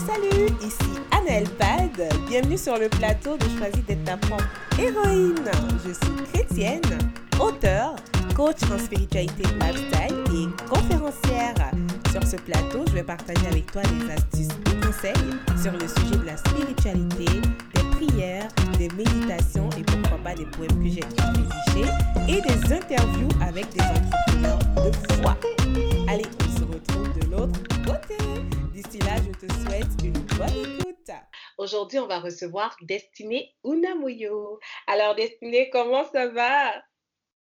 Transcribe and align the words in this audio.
Salut, 0.00 0.48
ici 0.62 1.00
Annelle 1.10 1.48
Pad. 1.58 2.02
Bienvenue 2.26 2.56
sur 2.56 2.78
le 2.78 2.88
plateau 2.88 3.36
de 3.36 3.44
Choisis 3.58 3.84
d'être 3.86 4.04
ta 4.04 4.16
propre 4.16 4.44
héroïne. 4.78 5.50
Je 5.86 5.92
suis 5.92 6.24
chrétienne, 6.32 6.80
auteure, 7.38 7.94
coach 8.34 8.56
en 8.72 8.78
spiritualité 8.78 9.42
lifestyle 9.60 10.24
et 10.34 10.66
conférencière. 10.68 11.54
Sur 12.10 12.24
ce 12.26 12.36
plateau, 12.36 12.84
je 12.88 12.94
vais 12.94 13.02
partager 13.02 13.46
avec 13.46 13.70
toi 13.70 13.82
des 13.82 14.10
astuces 14.12 14.56
et 14.66 14.86
conseils 14.86 15.12
sur 15.62 15.72
le 15.72 15.86
sujet 15.86 16.16
de 16.16 16.26
la 16.26 16.36
spiritualité, 16.38 17.40
des 17.74 18.06
prières, 18.06 18.48
des 18.78 18.88
méditations 18.96 19.68
et 19.78 19.82
pourquoi 19.82 20.18
pas 20.24 20.34
des 20.34 20.46
poèmes 20.46 20.82
que 20.82 20.88
j'ai 20.88 21.04
rédigés 21.04 21.90
et 22.28 22.40
des 22.40 22.72
interviews 22.72 23.28
avec 23.40 23.68
des 23.74 23.82
entrepreneurs 23.82 24.58
de 24.76 25.14
foi. 25.14 25.36
Allez, 26.08 26.26
on 26.40 26.58
se 26.58 26.64
retrouve 26.64 27.12
de 27.20 27.30
l'autre 27.30 27.60
côté. 27.84 28.16
D'ici 28.72 28.98
là, 29.00 29.16
je 29.18 29.46
te 29.46 29.52
souhaite 29.52 30.02
une 30.02 30.12
bonne 30.12 30.78
écoute. 30.78 31.10
Aujourd'hui, 31.58 31.98
on 31.98 32.06
va 32.06 32.20
recevoir 32.20 32.74
Destinée 32.80 33.54
Unamoyo. 33.64 34.60
Alors, 34.86 35.14
Destinée, 35.14 35.68
comment 35.68 36.10
ça 36.10 36.28
va? 36.28 36.82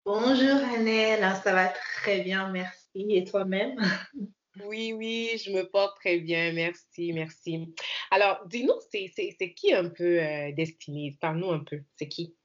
Bonjour 0.04 0.56
Annelle, 0.74 1.20
ça 1.44 1.52
va 1.52 1.68
très 1.68 2.22
bien, 2.22 2.50
merci. 2.50 3.06
Et 3.10 3.24
toi-même? 3.24 3.76
Oui, 4.66 4.92
oui, 4.92 5.40
je 5.42 5.50
me 5.50 5.62
porte 5.62 5.96
très 5.96 6.18
bien, 6.18 6.52
merci, 6.52 7.14
merci. 7.14 7.74
Alors, 8.10 8.44
dis-nous, 8.48 8.74
c'est 8.90 9.54
qui 9.54 9.72
un 9.72 9.88
peu 9.88 10.20
euh, 10.20 10.52
Destinée? 10.52 11.16
Parle-nous 11.22 11.52
un 11.52 11.60
peu, 11.60 11.80
c'est 11.96 12.08
qui? 12.08 12.36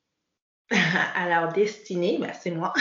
Alors, 1.15 1.51
Destinée, 1.51 2.17
bah, 2.17 2.31
c'est 2.31 2.51
moi. 2.51 2.71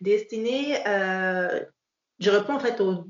Destinée, 0.00 0.78
euh, 0.86 1.62
je 2.20 2.30
réponds 2.30 2.54
en 2.54 2.60
fait 2.60 2.80
au, 2.80 3.06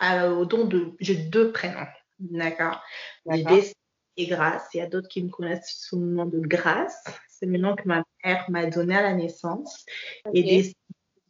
au 0.00 0.44
don 0.44 0.66
de. 0.66 0.92
J'ai 1.00 1.16
deux 1.16 1.52
prénoms. 1.52 1.86
D'accord. 2.18 2.82
Destinée 3.26 3.74
et 4.16 4.26
Grâce. 4.26 4.68
Il 4.74 4.78
y 4.78 4.80
a 4.80 4.86
d'autres 4.86 5.08
qui 5.08 5.22
me 5.22 5.30
connaissent 5.30 5.74
sous 5.80 5.98
le 5.98 6.06
nom 6.06 6.26
de 6.26 6.38
Grâce. 6.38 7.04
C'est 7.28 7.46
le 7.46 7.58
nom 7.58 7.74
que 7.74 7.88
ma 7.88 8.04
mère 8.24 8.44
m'a 8.50 8.66
donné 8.66 8.96
à 8.96 9.02
la 9.02 9.14
naissance. 9.14 9.86
Et 10.34 10.42
Destinée, 10.42 10.76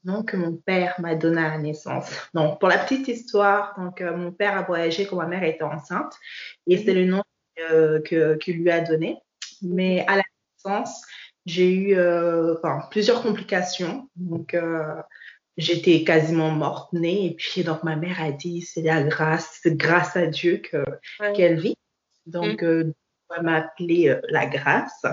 le 0.05 0.13
nom 0.13 0.23
que 0.25 0.37
mon 0.37 0.57
père 0.57 0.97
m'a 0.99 1.15
donné 1.15 1.41
à 1.41 1.51
la 1.51 1.59
naissance. 1.59 2.11
Donc, 2.35 2.59
pour 2.59 2.69
la 2.69 2.79
petite 2.79 3.07
histoire, 3.07 3.79
donc, 3.79 4.01
euh, 4.01 4.17
mon 4.17 4.33
père 4.33 4.57
a 4.57 4.63
voyagé 4.63 5.07
quand 5.07 5.17
ma 5.17 5.27
mère 5.27 5.45
était 5.45 5.63
enceinte. 5.63 6.15
Et 6.67 6.79
c'est 6.79 6.95
le 6.95 7.05
nom 7.05 7.23
euh, 7.61 8.01
que, 8.03 8.35
qu'il 8.37 8.57
lui 8.57 8.71
a 8.71 8.81
donné. 8.81 9.19
Mais 9.63 10.05
à 10.09 10.17
la 10.17 10.23
naissance, 10.57 11.03
j'ai 11.47 11.73
eu 11.73 11.97
euh, 11.97 12.57
enfin, 12.59 12.89
plusieurs 12.91 13.23
complications. 13.23 14.09
Donc, 14.17 14.57
j'étais 15.57 16.05
quasiment 16.05 16.51
morte 16.51 16.93
née. 16.93 17.27
Et 17.27 17.35
puis, 17.35 17.65
donc, 17.65 17.83
ma 17.83 17.97
mère 17.97 18.21
a 18.23 18.33
dit, 18.33 18.63
c'est 18.63 18.83
la 18.83 19.03
grâce, 19.03 19.61
grâce 19.67 20.17
à 20.17 20.27
Dieu 20.27 20.59
que, 20.59 20.85
qu'elle 21.35 21.61
vit. 21.61 21.77
Donc, 22.27 22.63
mmh. 22.63 22.93
elle 23.37 23.43
m'a 23.43 23.57
appelée 23.57 24.17
la 24.29 24.47
grâce. 24.47 25.05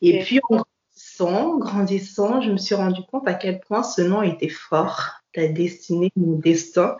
Et 0.00 0.20
puis, 0.20 0.40
en 0.50 0.62
grandissant, 0.94 1.58
grandissant, 1.58 2.40
je 2.40 2.50
me 2.50 2.56
suis 2.56 2.74
rendu 2.74 3.02
compte 3.10 3.28
à 3.28 3.34
quel 3.34 3.60
point 3.60 3.82
ce 3.82 4.02
nom 4.02 4.22
était 4.22 4.48
fort, 4.48 5.20
ta 5.32 5.48
destinée, 5.48 6.10
mon 6.16 6.38
destin. 6.38 6.96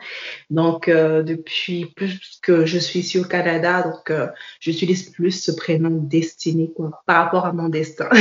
Donc, 0.51 0.89
euh, 0.89 1.23
depuis 1.23 1.87
plus 1.97 2.41
que 2.43 2.67
je 2.67 2.79
suis 2.79 3.01
ici 3.01 3.19
au 3.19 3.25
Canada, 3.25 3.83
donc 3.83 4.11
euh, 4.11 4.29
j'utilise 4.61 5.11
plus 5.11 5.33
ce 5.33 5.53
prénom 5.53 5.91
destinée 5.91 6.71
quoi, 6.75 7.03
par 7.07 7.25
rapport 7.25 7.47
à 7.47 7.53
mon 7.53 7.69
destin. 7.69 8.09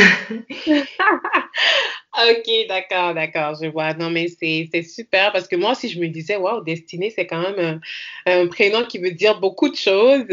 Ok, 2.16 2.68
d'accord, 2.68 3.16
d'accord, 3.16 3.56
je 3.60 3.68
vois. 3.68 3.96
Non, 3.96 4.12
mais 4.12 4.28
c'est 4.28 4.84
super 4.84 5.32
parce 5.32 5.48
que 5.48 5.56
moi 5.56 5.72
aussi, 5.72 5.90
je 5.90 6.00
me 6.00 6.08
disais, 6.08 6.36
waouh, 6.36 6.64
Destinée, 6.64 7.10
c'est 7.10 7.26
quand 7.26 7.42
même 7.42 7.82
un, 8.28 8.48
prénom 8.48 8.86
qui 8.86 9.00
veut 9.00 9.12
dire 9.12 9.40
beaucoup 9.40 9.68
de 9.68 9.76
choses. 9.76 10.28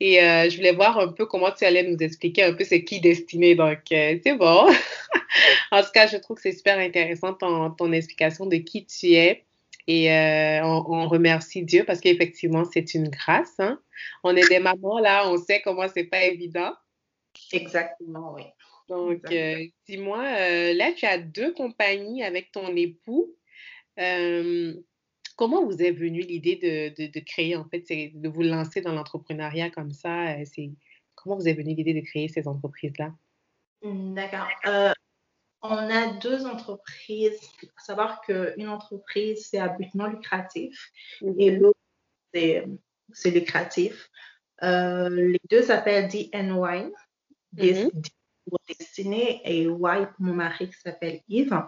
Et 0.00 0.20
euh, 0.20 0.50
je 0.50 0.56
voulais 0.56 0.72
voir 0.72 0.98
un 0.98 1.08
peu 1.08 1.24
comment 1.26 1.52
tu 1.52 1.64
allais 1.64 1.84
nous 1.84 1.96
expliquer 1.98 2.42
un 2.42 2.54
peu 2.54 2.64
c'est 2.64 2.82
qui 2.82 3.00
Destinée. 3.00 3.54
Donc, 3.54 3.78
euh, 3.92 4.18
c'est 4.24 4.34
bon. 4.34 4.66
en 5.70 5.82
tout 5.82 5.92
cas, 5.94 6.08
je 6.08 6.16
trouve 6.16 6.36
que 6.36 6.42
c'est 6.42 6.56
super 6.56 6.78
intéressant 6.78 7.34
ton, 7.34 7.70
ton, 7.70 7.92
explication 7.92 8.46
de 8.46 8.56
qui 8.56 8.84
tu 8.84 9.12
es. 9.12 9.44
Et 9.86 10.12
euh, 10.12 10.64
on, 10.64 11.06
remercie 11.08 11.62
Dieu 11.62 11.84
parce 11.84 12.00
qu'effectivement, 12.00 12.64
c'est 12.64 12.94
une 12.94 13.08
grâce. 13.08 13.60
Hein. 13.60 13.78
On 14.24 14.34
est 14.34 14.48
des 14.48 14.58
mamans 14.58 14.98
là, 14.98 15.28
on 15.28 15.36
sait 15.36 15.60
comment 15.62 15.86
c'est 15.92 16.04
pas 16.04 16.24
évident. 16.24 16.72
Exactement, 17.52 18.32
oui. 18.34 18.44
Donc, 18.92 19.22
euh, 19.32 19.66
dis-moi, 19.88 20.22
euh, 20.22 20.74
là, 20.74 20.92
tu 20.92 21.06
as 21.06 21.16
deux 21.16 21.54
compagnies 21.54 22.22
avec 22.22 22.52
ton 22.52 22.76
époux. 22.76 23.34
Euh, 23.98 24.74
comment 25.36 25.64
vous 25.64 25.80
est 25.80 25.92
venue 25.92 26.20
l'idée 26.20 26.56
de, 26.56 27.20
créer, 27.20 27.56
en 27.56 27.64
fait, 27.64 27.86
de 27.88 28.28
vous 28.28 28.42
lancer 28.42 28.82
dans 28.82 28.92
l'entrepreneuriat 28.92 29.70
comme 29.70 29.92
ça? 29.92 30.36
Comment 31.14 31.36
vous 31.36 31.48
est 31.48 31.54
venue 31.54 31.74
l'idée 31.74 31.94
de 31.94 32.04
créer 32.04 32.28
ces 32.28 32.46
entreprises-là? 32.46 33.14
Mmh, 33.82 34.14
d'accord. 34.14 34.48
on 35.62 35.70
a 35.70 36.12
deux 36.18 36.44
entreprises. 36.44 37.40
Il 37.62 37.68
faut 37.68 37.84
savoir 37.86 38.20
qu'une 38.20 38.68
entreprise, 38.68 39.48
c'est 39.48 39.58
à 39.58 39.68
but 39.68 39.94
non 39.94 40.08
lucratif 40.08 40.92
et 41.38 41.50
mmh 41.50 41.60
l'autre, 41.60 41.80
c'est, 42.34 43.30
lucratif. 43.30 44.10
les 44.60 45.40
deux 45.48 45.62
s'appellent 45.62 46.08
DNY. 46.08 46.92
Mmh 47.54 47.88
pour 48.48 48.58
Destinée 48.68 49.40
et 49.44 49.62
Y 49.62 49.68
pour 49.70 50.24
mon 50.24 50.34
mari 50.34 50.68
qui 50.68 50.76
s'appelle 50.80 51.20
Yves. 51.28 51.62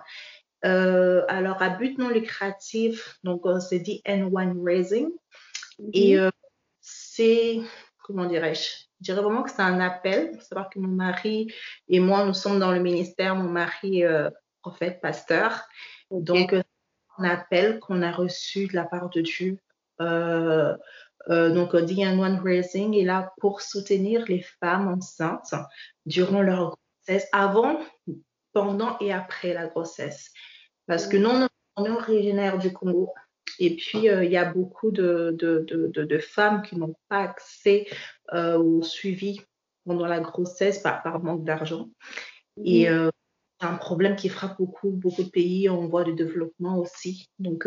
Euh, 0.65 1.25
alors, 1.29 1.61
à 1.62 1.71
but 1.71 1.99
non 1.99 2.09
lucratif, 2.09 3.19
donc 3.23 3.43
c'est 3.61 3.81
dit 3.81 4.03
N1 4.07 4.65
Raising. 4.65 5.11
Et 5.93 6.17
mhm. 6.17 6.23
euh, 6.23 6.31
c'est, 6.81 7.61
comment 8.03 8.25
dirais-je? 8.25 8.69
Je 9.01 9.12
dirais 9.12 9.23
vraiment 9.23 9.43
que 9.43 9.51
c'est 9.51 9.62
un 9.62 9.81
appel. 9.81 10.35
Faut 10.35 10.41
savoir 10.41 10.71
que 10.71 10.79
mon 10.79 10.89
mari 10.89 11.53
et 11.89 12.01
moi, 12.01 12.25
nous 12.25 12.35
sommes 12.35 12.59
dans 12.59 12.73
le 12.73 12.81
ministère. 12.81 13.35
Mon 13.35 13.51
mari 13.51 14.01
est 14.01 14.06
euh, 14.06 14.31
prophète, 14.62 15.01
pasteur. 15.03 15.67
Donc, 16.11 16.55
un 17.19 17.25
appel 17.25 17.81
qu'on 17.81 18.03
a 18.03 18.11
reçu 18.11 18.67
de 18.67 18.75
la 18.75 18.85
part 18.85 19.11
de 19.11 19.21
Dieu. 19.21 19.59
Euh, 21.31 21.51
donc, 21.51 21.71
The 21.73 21.99
One 21.99 22.41
Raising 22.43 22.95
est 22.95 23.05
là 23.05 23.33
pour 23.39 23.61
soutenir 23.61 24.25
les 24.29 24.43
femmes 24.61 24.89
enceintes 24.89 25.55
durant 26.07 26.43
leur 26.43 26.77
grossesse, 27.07 27.29
avant, 27.33 27.81
pendant 28.53 28.99
et 29.01 29.12
après 29.12 29.55
la 29.55 29.67
grossesse. 29.67 30.31
Parce 30.87 31.07
que 31.07 31.17
nous, 31.17 31.31
on 31.77 31.85
est 31.85 31.91
originaire 31.91 32.59
du 32.59 32.73
Congo. 32.73 33.12
Et 33.59 33.77
puis, 33.77 34.09
euh, 34.09 34.25
il 34.25 34.31
y 34.31 34.37
a 34.37 34.53
beaucoup 34.53 34.91
de, 34.91 35.35
de, 35.39 35.65
de, 35.69 36.05
de 36.05 36.19
femmes 36.19 36.62
qui 36.62 36.77
n'ont 36.77 36.95
pas 37.09 37.21
accès 37.21 37.87
euh, 38.33 38.59
au 38.59 38.83
suivi 38.83 39.41
pendant 39.87 40.06
la 40.06 40.21
grossesse 40.21 40.79
par, 40.79 41.03
par 41.03 41.23
manque 41.23 41.45
d'argent. 41.45 41.89
Et 42.65 42.87
c'est 43.61 43.67
un 43.67 43.75
problème 43.77 44.17
qui 44.17 44.29
frappe 44.29 44.59
beaucoup, 44.59 44.91
beaucoup 44.91 45.23
de 45.23 45.31
pays 45.31 45.69
en 45.69 45.87
voie 45.87 46.05
de 46.05 46.12
développement 46.12 46.79
aussi. 46.79 47.29
Donc, 47.39 47.67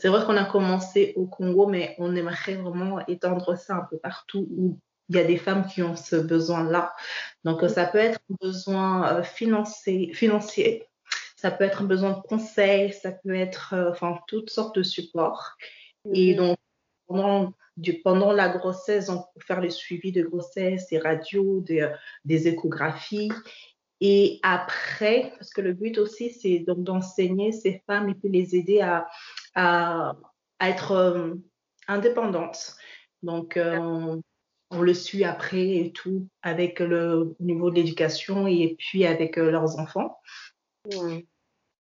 c'est 0.00 0.08
vrai 0.08 0.24
qu'on 0.24 0.36
a 0.36 0.44
commencé 0.44 1.12
au 1.16 1.26
Congo, 1.26 1.66
mais 1.66 1.94
on 1.98 2.16
aimerait 2.16 2.54
vraiment 2.54 3.06
étendre 3.06 3.56
ça 3.56 3.76
un 3.76 3.86
peu 3.90 3.98
partout 3.98 4.48
où 4.50 4.78
il 5.10 5.16
y 5.16 5.18
a 5.18 5.24
des 5.24 5.36
femmes 5.36 5.66
qui 5.66 5.82
ont 5.82 5.94
ce 5.94 6.16
besoin-là. 6.16 6.94
Donc, 7.44 7.68
ça 7.68 7.84
peut 7.84 7.98
être 7.98 8.18
un 8.30 8.36
besoin 8.40 9.12
euh, 9.12 9.22
financier, 9.22 10.14
financier, 10.14 10.86
ça 11.36 11.50
peut 11.50 11.64
être 11.64 11.82
un 11.82 11.86
besoin 11.86 12.12
de 12.12 12.22
conseil, 12.22 12.94
ça 12.94 13.12
peut 13.12 13.34
être 13.34 13.74
euh, 13.74 13.90
enfin, 13.90 14.18
toutes 14.26 14.48
sortes 14.48 14.76
de 14.76 14.82
supports. 14.82 15.56
Et 16.14 16.32
mhm. 16.32 16.38
donc, 16.38 16.58
pendant, 17.06 17.52
pendant 18.02 18.32
la 18.32 18.48
grossesse, 18.48 19.10
on 19.10 19.18
peut 19.18 19.44
faire 19.44 19.60
le 19.60 19.68
suivi 19.68 20.12
de 20.12 20.22
grossesse, 20.22 20.86
des 20.88 20.98
radios, 20.98 21.60
des, 21.60 21.82
euh, 21.82 21.90
des 22.24 22.48
échographies. 22.48 23.32
Et 24.00 24.40
après, 24.42 25.32
parce 25.36 25.52
que 25.52 25.60
le 25.60 25.74
but 25.74 25.98
aussi, 25.98 26.30
c'est 26.30 26.60
donc 26.60 26.84
d'enseigner 26.84 27.52
ces 27.52 27.82
femmes 27.86 28.08
et 28.08 28.14
puis 28.14 28.30
les 28.30 28.56
aider 28.56 28.80
à, 28.80 29.06
à, 29.54 30.16
être 30.60 30.92
euh, 30.92 31.34
indépendantes. 31.88 32.76
Donc, 33.22 33.56
euh, 33.56 34.20
on, 34.70 34.82
le 34.82 34.94
suit 34.94 35.24
après 35.24 35.68
et 35.76 35.92
tout, 35.92 36.28
avec 36.42 36.80
le 36.80 37.34
niveau 37.40 37.70
de 37.70 37.76
l'éducation 37.76 38.46
et 38.46 38.76
puis 38.78 39.04
avec 39.04 39.38
euh, 39.38 39.50
leurs 39.50 39.78
enfants. 39.78 40.20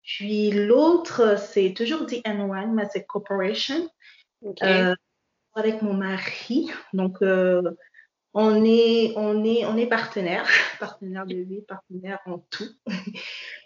Puis 0.02 0.52
l'autre, 0.52 1.38
c'est 1.38 1.74
toujours 1.74 2.06
DN1, 2.06 2.74
mais 2.74 2.88
c'est 2.92 3.06
Corporation. 3.06 3.90
avec 5.56 5.82
mon 5.82 5.94
mari. 5.94 6.72
Donc, 6.94 7.18
on 8.34 8.64
est, 8.64 9.14
on 9.16 9.44
est, 9.44 9.66
on 9.66 9.78
est 9.78 9.88
partenaire, 9.88 10.48
partenaire 10.80 11.26
de 11.26 11.36
vie, 11.36 11.62
partenaire 11.62 12.20
en 12.26 12.40
tout. 12.50 12.70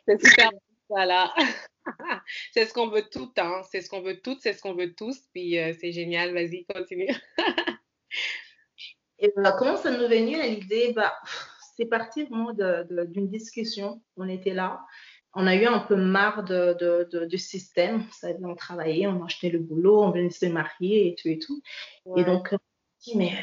C'est 0.08 0.26
super, 0.26 0.50
voilà. 0.90 1.34
C'est 2.54 2.68
ce 2.68 2.74
qu'on 2.74 2.88
veut 2.88 3.04
tout, 3.10 3.32
hein. 3.38 3.62
C'est 3.72 3.82
ce 3.82 3.90
qu'on 3.90 4.02
veut 4.02 4.20
toutes, 4.20 4.42
c'est 4.42 4.54
ce 4.54 4.62
qu'on 4.62 4.76
veut 4.76 4.94
tous. 4.94 5.20
Puis 5.34 5.58
euh, 5.58 5.74
c'est 5.80 5.92
génial, 5.92 6.34
vas-y, 6.34 6.66
continue. 6.66 7.10
Et 9.20 9.34
comment 9.58 9.76
ça 9.76 9.90
nous 9.90 10.04
est 10.04 10.20
venu 10.20 10.40
l'idée? 10.42 10.94
Bah, 10.96 11.14
C'est 11.76 11.86
parti 11.86 12.24
vraiment 12.26 12.54
d'une 12.54 13.28
discussion. 13.28 14.04
On 14.18 14.30
était 14.30 14.54
là. 14.54 14.82
on 15.34 15.48
a 15.48 15.56
eu 15.56 15.66
un 15.66 15.80
peu 15.80 15.96
marre 15.96 16.44
de, 16.44 16.78
de, 17.12 17.26
du 17.26 17.40
système. 17.40 18.06
Ça, 18.12 18.28
on 18.44 18.54
travaillait, 18.54 19.08
on 19.08 19.24
achetait 19.24 19.50
le 19.50 19.60
boulot, 19.60 20.04
on 20.04 20.12
venait 20.12 20.30
se 20.30 20.46
marier 20.46 21.08
et 21.08 21.16
tout 21.16 21.30
et 21.30 21.40
tout. 21.40 21.60
Et 22.18 22.24
donc, 22.24 22.50
on 22.52 22.60
dit, 23.02 23.18
mais 23.18 23.34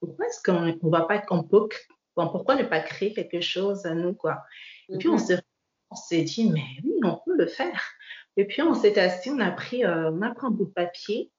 pourquoi 0.00 0.26
est-ce 0.26 0.42
qu'on 0.42 0.62
ne 0.62 0.90
va 0.90 1.02
pas, 1.02 1.18
qu'on 1.18 1.44
peut, 1.44 1.68
pourquoi 2.14 2.56
ne 2.56 2.64
pas 2.64 2.80
créer 2.80 3.12
quelque 3.12 3.40
chose 3.40 3.86
à 3.86 3.94
nous, 3.94 4.14
quoi? 4.14 4.42
Et 4.88 4.98
puis, 4.98 5.08
on 5.08 5.16
mm-hmm. 5.16 5.40
s'est 5.94 6.22
dit, 6.22 6.50
mais 6.50 6.66
oui, 6.82 6.94
on 7.04 7.20
peut 7.24 7.36
le 7.36 7.46
faire. 7.46 7.80
Et 8.40 8.46
puis, 8.46 8.62
on 8.62 8.72
s'est 8.72 8.98
assis, 8.98 9.28
on 9.28 9.38
a 9.38 9.50
pris, 9.50 9.84
euh, 9.84 10.10
on 10.12 10.22
a 10.22 10.30
pris 10.30 10.46
un 10.46 10.50
bout 10.50 10.64
de 10.64 10.70
papier 10.70 11.30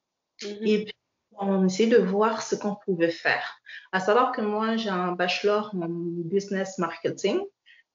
mm-hmm. 0.44 0.68
et 0.68 0.83
puis 0.83 0.94
on 1.31 1.65
essayait 1.65 1.89
de 1.89 1.98
voir 1.98 2.44
ce 2.44 2.53
qu'on 2.53 2.75
pouvait 2.75 3.09
faire. 3.09 3.59
À 3.92 4.00
savoir 4.00 4.31
que 4.31 4.42
moi, 4.42 4.77
j'ai 4.77 4.92
un 4.92 5.13
bachelor 5.13 5.71
en 5.74 5.88
business 5.89 6.77
marketing. 6.77 7.39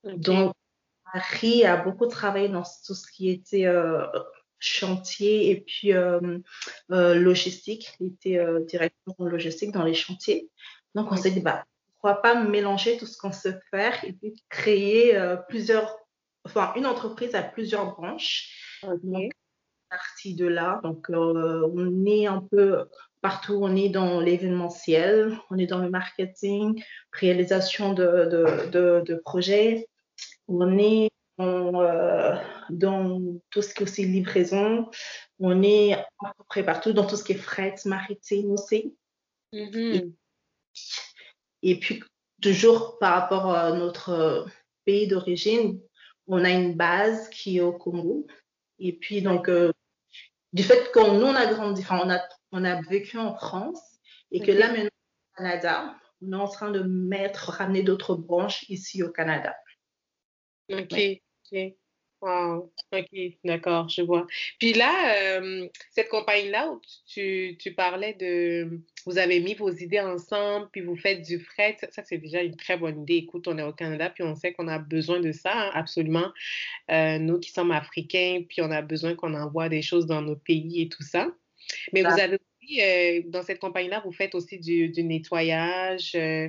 Donc, 0.03 0.53
Marie 1.14 1.64
a 1.64 1.76
beaucoup 1.76 2.06
travaillé 2.06 2.49
dans 2.49 2.64
tout 2.85 2.94
ce 2.94 3.08
qui 3.12 3.31
était 3.31 3.67
euh, 3.67 4.05
chantier 4.58 5.50
et 5.50 5.61
puis 5.61 5.93
euh, 5.93 6.41
logistique. 6.88 7.94
Il 8.00 8.08
était 8.08 8.44
directeur 8.67 9.14
en 9.19 9.26
logistique 9.26 9.70
dans 9.70 9.85
les 9.85 9.94
chantiers. 9.94 10.50
Donc, 10.97 11.12
on 11.12 11.17
s'est 11.17 11.31
dit, 11.31 11.38
bah, 11.38 11.64
pourquoi 11.93 12.23
pas 12.23 12.35
mélanger 12.35 12.97
tout 12.97 13.06
ce 13.06 13.17
qu'on 13.17 13.31
sait 13.31 13.61
faire 13.70 14.03
et 14.05 14.12
puis 14.14 14.35
créer 14.49 15.17
plusieurs, 15.49 15.97
enfin, 16.44 16.73
une 16.75 16.87
entreprise 16.87 17.37
à 17.37 17.44
plusieurs 17.44 17.94
branches 17.94 18.66
donc, 18.82 19.32
partie 19.88 20.34
de 20.34 20.46
là. 20.46 20.81
Donc, 20.82 21.11
euh, 21.11 21.70
on 21.75 22.05
est 22.06 22.26
un 22.26 22.40
peu 22.40 22.87
partout. 23.20 23.58
On 23.62 23.75
est 23.75 23.88
dans 23.88 24.20
l'événementiel, 24.20 25.37
on 25.50 25.58
est 25.58 25.67
dans 25.67 25.78
le 25.78 25.90
marketing, 25.90 26.82
réalisation 27.12 27.93
de, 27.93 28.69
de, 28.70 29.02
de, 29.05 29.14
projets. 29.17 29.88
On 30.49 30.78
est 30.78 31.11
euh, 31.40 32.37
dans, 32.70 33.20
tout 33.50 33.62
ce 33.62 33.75
qui 33.75 33.81
est 33.81 33.82
aussi 33.82 34.05
livraison. 34.06 34.88
On 35.38 35.62
est 35.62 35.94
à 35.94 36.34
peu 36.37 36.44
près 36.49 36.64
partout 36.64 36.93
dans 36.93 37.06
tout 37.06 37.17
ce 37.17 37.25
qui 37.25 37.32
est 37.32 37.37
fret 37.37 37.75
maritime 37.84 38.52
aussi. 38.52 38.96
Mm-hmm. 39.52 40.12
et, 41.62 41.79
puis, 41.79 42.02
toujours 42.43 42.99
par 42.99 43.14
rapport 43.20 43.55
à 43.55 43.72
notre 43.72 44.46
pays 44.84 45.06
d'origine, 45.06 45.81
on 46.26 46.44
a 46.44 46.50
une 46.50 46.75
base 46.75 47.29
qui 47.31 47.58
est 47.58 47.61
au 47.61 47.72
Congo. 47.72 48.26
Et 48.78 48.93
puis, 48.93 49.23
donc, 49.23 49.49
euh, 49.49 49.73
du 50.52 50.62
fait 50.62 50.90
qu'on 50.93 51.19
nous, 51.19 51.26
on 51.26 51.34
a 51.34 51.46
grandi, 51.46 51.82
enfin, 51.82 52.00
on 52.05 52.11
a, 52.11 52.20
on 52.52 52.64
a 52.64 52.81
vécu 52.82 53.19
en 53.19 53.34
France 53.34 53.81
et 54.31 54.40
que 54.40 54.52
là, 54.52 54.69
maintenant, 54.69 54.87
au 54.87 55.37
Canada, 55.37 55.96
on 56.23 56.32
est 56.32 56.37
en 56.37 56.49
train 56.49 56.70
de 56.70 56.81
mettre, 56.81 57.50
ramener 57.50 57.82
d'autres 57.82 58.14
branches 58.14 58.69
ici 58.69 59.02
au 59.02 59.11
Canada. 59.11 59.55
OK. 60.70 60.94
OK. 61.52 61.58
Wow. 62.23 62.73
OK, 62.93 63.09
d'accord, 63.45 63.89
je 63.91 64.01
vois. 64.01 64.27
Puis 64.59 64.73
là, 64.73 65.39
euh, 65.39 65.69
cette 65.91 66.09
compagnie-là 66.09 66.71
où 66.71 66.81
tu, 67.07 67.57
tu, 67.61 67.75
parlais 67.75 68.15
de, 68.15 68.81
vous 69.05 69.19
avez 69.19 69.39
mis 69.41 69.55
vos 69.55 69.71
idées 69.71 70.01
ensemble, 70.01 70.69
puis 70.73 70.81
vous 70.81 70.97
faites 70.97 71.23
du 71.23 71.39
fret, 71.39 71.77
ça, 71.91 72.03
c'est 72.05 72.19
déjà 72.19 72.41
une 72.41 72.57
très 72.57 72.79
bonne 72.79 73.03
idée. 73.03 73.17
Écoute, 73.17 73.47
on 73.49 73.59
est 73.59 73.63
au 73.63 73.73
Canada, 73.73 74.09
puis 74.09 74.25
on 74.25 74.35
sait 74.35 74.55
qu'on 74.55 74.69
a 74.69 74.79
besoin 74.79 75.21
de 75.21 75.31
ça, 75.31 75.53
hein, 75.55 75.71
absolument. 75.75 76.33
Euh, 76.91 77.19
nous 77.19 77.39
qui 77.39 77.51
sommes 77.51 77.71
africains, 77.71 78.43
puis 78.49 78.63
on 78.63 78.71
a 78.71 78.81
besoin 78.81 79.15
qu'on 79.15 79.35
envoie 79.35 79.69
des 79.69 79.83
choses 79.83 80.07
dans 80.07 80.23
nos 80.23 80.37
pays 80.37 80.83
et 80.83 80.89
tout 80.89 81.03
ça. 81.03 81.29
Mais 81.93 82.03
vous 82.03 82.19
avez 82.19 82.39
euh, 82.81 83.23
dans 83.27 83.43
cette 83.43 83.59
compagnie-là, 83.59 84.03
vous 84.05 84.13
faites 84.13 84.35
aussi 84.35 84.59
du, 84.59 85.03
nettoyage 85.03 86.13
euh, 86.15 86.49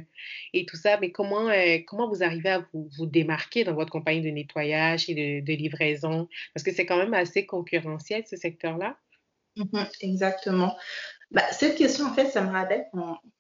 et 0.54 0.66
tout 0.66 0.76
ça, 0.76 0.98
mais 1.00 1.12
comment, 1.12 1.50
euh, 1.50 1.78
comment 1.86 2.10
vous 2.10 2.24
arrivez 2.24 2.50
à 2.50 2.68
vous, 2.74 2.90
vous, 2.98 3.06
démarquer 3.06 3.64
dans 3.64 3.74
votre 3.74 3.92
compagnie 3.92 4.22
de 4.22 4.30
nettoyage 4.30 5.10
et 5.10 5.42
de, 5.42 5.54
livraison? 5.54 6.28
Parce 6.54 6.64
que 6.64 6.74
c'est 6.74 6.86
quand 6.86 6.98
même 6.98 7.14
assez 7.14 7.46
concurrentiel, 7.46 8.24
ce 8.28 8.36
secteur-là. 8.36 8.98
Mmh 9.56 9.84
exactement. 10.02 10.76
Bah, 11.32 11.44
cette 11.52 11.76
question, 11.76 12.06
en 12.06 12.14
fait, 12.14 12.28
ça 12.28 12.42
me 12.42 12.52
rappelle, 12.52 12.86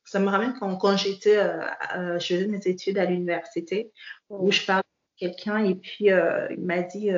ça 0.03 0.19
me 0.19 0.27
ramène 0.27 0.53
quand, 0.59 0.75
quand 0.77 0.97
j'étais, 0.97 1.35
je 1.35 2.25
faisais 2.25 2.47
mes 2.47 2.65
études 2.65 2.97
à 2.97 3.05
l'université, 3.05 3.91
où 4.29 4.51
je 4.51 4.65
parlais 4.65 4.81
à 4.81 5.19
quelqu'un 5.19 5.63
et 5.63 5.75
puis 5.75 6.07
il 6.07 6.65
m'a 6.65 6.81
dit, 6.81 7.11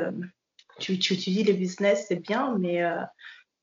tu, 0.80 1.00
tu 1.00 1.14
étudies 1.14 1.44
le 1.44 1.54
business, 1.54 2.06
c'est 2.08 2.22
bien, 2.22 2.58
mais 2.60 2.84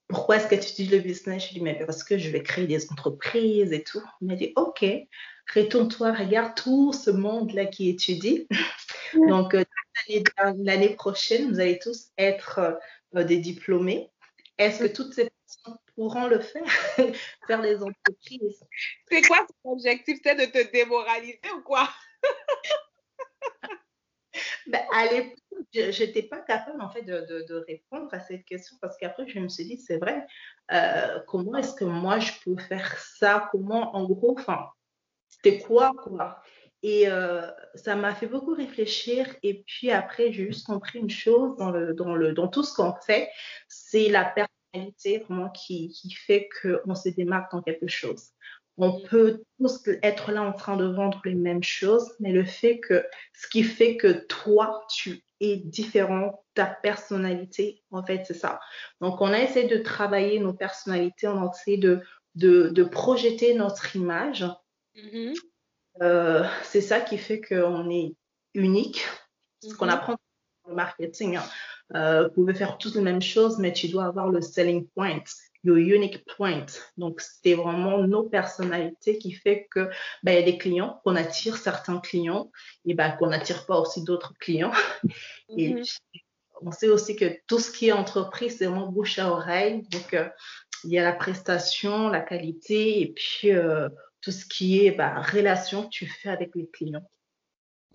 pourquoi 0.08 0.37
est-ce 0.37 0.47
que 0.47 0.55
tu 0.55 0.82
dis 0.82 0.87
le 0.87 0.99
business? 0.99 1.43
Je 1.43 1.49
lui 1.49 1.55
dis, 1.55 1.61
mais 1.61 1.75
parce 1.85 2.05
que 2.05 2.17
je 2.17 2.31
vais 2.31 2.43
créer 2.43 2.67
des 2.67 2.91
entreprises 2.91 3.73
et 3.73 3.82
tout. 3.82 4.03
Il 4.20 4.29
m'a 4.29 4.37
dit, 4.37 4.53
OK, 4.56 4.85
retourne-toi, 5.55 6.12
regarde 6.12 6.55
tout 6.55 6.93
ce 6.93 7.11
monde-là 7.11 7.67
qui 7.67 7.88
étudie. 7.88 8.47
Donc, 9.14 9.55
euh, 9.55 9.64
l'année 10.58 10.91
prochaine, 10.91 11.50
vous 11.50 11.61
allez 11.61 11.79
tous 11.79 12.11
être 12.19 12.79
euh, 13.14 13.25
des 13.25 13.38
diplômés. 13.38 14.11
Est-ce 14.58 14.85
que 14.85 14.93
toutes 14.93 15.12
ces 15.12 15.31
personnes 15.31 15.79
pourront 15.94 16.29
le 16.29 16.41
faire, 16.41 16.67
faire 17.47 17.61
les 17.62 17.82
entreprises? 17.82 18.64
C'est 19.11 19.23
quoi 19.23 19.47
ton 19.62 19.73
objectif 19.73 20.19
C'est 20.23 20.35
de 20.35 20.50
te 20.50 20.70
démoraliser 20.73 21.41
ou 21.56 21.62
quoi? 21.62 21.88
ben, 24.67 24.81
à 24.93 25.06
l'époque, 25.06 25.38
je 25.75 26.05
n'étais 26.05 26.23
pas 26.23 26.41
capable 26.41 26.81
en 26.81 26.91
fait 26.91 27.03
de, 27.03 27.65
répondre 27.67 28.09
à 28.12 28.21
cette 28.21 28.44
question 28.44 28.77
parce 28.81 28.97
qu'après 28.97 29.27
je 29.29 29.38
me 29.38 29.49
suis 29.49 29.65
dit 29.65 29.79
c'est 29.79 29.99
vrai 29.99 30.27
euh, 30.73 31.21
comment 31.27 31.56
est-ce 31.56 31.75
que 31.75 31.85
moi 31.85 32.19
je 32.19 32.33
peux 32.44 32.56
faire 32.56 32.99
ça? 32.99 33.49
Comment 33.53 33.94
en 33.97 34.05
gros 34.05 34.37
enfin 34.38 34.69
c'était 35.29 35.59
quoi 35.59 35.93
quoi? 36.03 36.41
Et 36.83 37.09
euh, 37.09 37.50
ça 37.75 37.97
m'a 37.97 38.15
fait 38.15 38.27
beaucoup 38.27 38.55
réfléchir 38.55 39.35
et 39.43 39.65
puis 39.67 39.91
après 39.91 40.33
j'ai 40.33 40.47
juste 40.47 40.67
compris 40.67 40.99
une 40.99 41.11
chose 41.11 41.56
dans 41.56 41.71
le 41.71 41.94
dans 41.94 42.15
le 42.15 42.33
dans 42.33 42.49
tout 42.49 42.62
ce 42.62 42.75
qu'on 42.75 42.94
fait 42.94 43.31
c'est 43.69 44.09
la 44.09 44.25
personnalité 44.25 45.21
vraiment 45.21 45.50
qui, 45.50 45.88
qui 45.88 46.12
fait 46.12 46.49
qu'on 46.62 46.94
se 46.94 47.09
démarque 47.09 47.50
dans 47.53 47.62
quelque 47.62 47.88
chose 47.88 48.31
on 48.78 49.00
peut 49.00 49.43
tous 49.58 49.88
être 50.02 50.32
là 50.32 50.43
en 50.43 50.52
train 50.52 50.76
de 50.76 50.84
vendre 50.84 51.20
les 51.25 51.34
mêmes 51.34 51.62
choses, 51.62 52.14
mais 52.20 52.32
le 52.32 52.44
fait 52.44 52.78
que 52.78 53.05
ce 53.32 53.49
qui 53.49 53.62
fait 53.62 53.96
que 53.96 54.26
toi, 54.26 54.84
tu 54.90 55.23
es 55.40 55.56
différent, 55.56 56.44
ta 56.55 56.67
personnalité, 56.67 57.82
en 57.90 58.05
fait, 58.05 58.25
c'est 58.26 58.34
ça. 58.34 58.61
Donc, 59.00 59.20
on 59.20 59.32
a 59.32 59.40
essayé 59.40 59.69
de 59.69 59.82
travailler 59.82 60.40
nos 60.40 60.52
personnalités, 60.52 61.28
on 61.28 61.43
a 61.43 61.50
essayé 61.50 61.78
de, 61.78 62.02
de, 62.34 62.84
projeter 62.84 63.55
notre 63.55 63.96
image. 63.96 64.44
Mm-hmm. 64.94 65.34
Euh, 66.02 66.44
c'est 66.62 66.81
ça 66.81 67.00
qui 67.00 67.19
fait 67.19 67.40
qu'on 67.40 67.90
est 67.90 68.14
unique. 68.55 69.05
Ce 69.62 69.75
qu'on 69.75 69.87
mm-hmm. 69.87 69.90
apprend 69.90 70.12
dans 70.12 70.70
le 70.70 70.75
marketing, 70.75 71.37
hein. 71.37 71.44
euh, 71.94 72.28
vous 72.28 72.34
pouvez 72.34 72.55
faire 72.55 72.76
toutes 72.78 72.94
les 72.94 73.02
mêmes 73.02 73.23
choses, 73.23 73.58
mais 73.58 73.73
tu 73.73 73.88
dois 73.88 74.05
avoir 74.05 74.28
le 74.28 74.40
selling 74.40 74.87
point 74.88 75.20
your 75.67 75.77
unique 75.77 76.25
point. 76.37 76.67
Donc, 76.97 77.21
c'est 77.21 77.55
vraiment 77.55 77.99
nos 77.99 78.23
personnalités 78.23 79.19
qui 79.19 79.33
fait 79.33 79.67
que 79.71 79.90
ben, 80.23 80.33
y 80.33 80.38
a 80.38 80.43
des 80.43 80.59
clients, 80.59 81.00
qu'on 81.05 81.17
attire 81.17 81.57
certains 81.57 81.99
clients 81.99 82.50
et 82.85 82.95
ben, 82.95 83.11
qu'on 83.12 83.29
n'attire 83.29 83.67
pas 83.67 83.79
aussi 83.79 84.05
d'autres 84.05 84.35
clients. 84.38 84.73
Et 85.57 85.75
mm-hmm. 85.75 85.99
on 86.62 86.71
sait 86.71 86.88
aussi 86.88 87.17
que 87.17 87.38
tout 87.47 87.59
ce 87.59 87.71
qui 87.71 87.88
est 87.88 87.93
entreprise, 87.93 88.57
c'est 88.59 88.67
vraiment 88.67 88.90
bouche 88.90 89.19
à 89.19 89.31
oreille. 89.31 89.83
Donc, 89.90 90.14
euh, 90.14 90.29
il 90.85 90.90
y 90.90 90.99
a 90.99 91.02
la 91.02 91.12
prestation, 91.12 92.09
la 92.09 92.21
qualité 92.21 93.00
et 93.00 93.12
puis 93.12 93.50
euh, 93.50 93.88
tout 94.21 94.31
ce 94.31 94.45
qui 94.45 94.87
est 94.87 94.93
ben, 94.93 95.21
relation 95.21 95.85
que 95.85 95.90
tu 95.90 96.07
fais 96.07 96.29
avec 96.29 96.50
les 96.55 96.69
clients. 96.69 97.07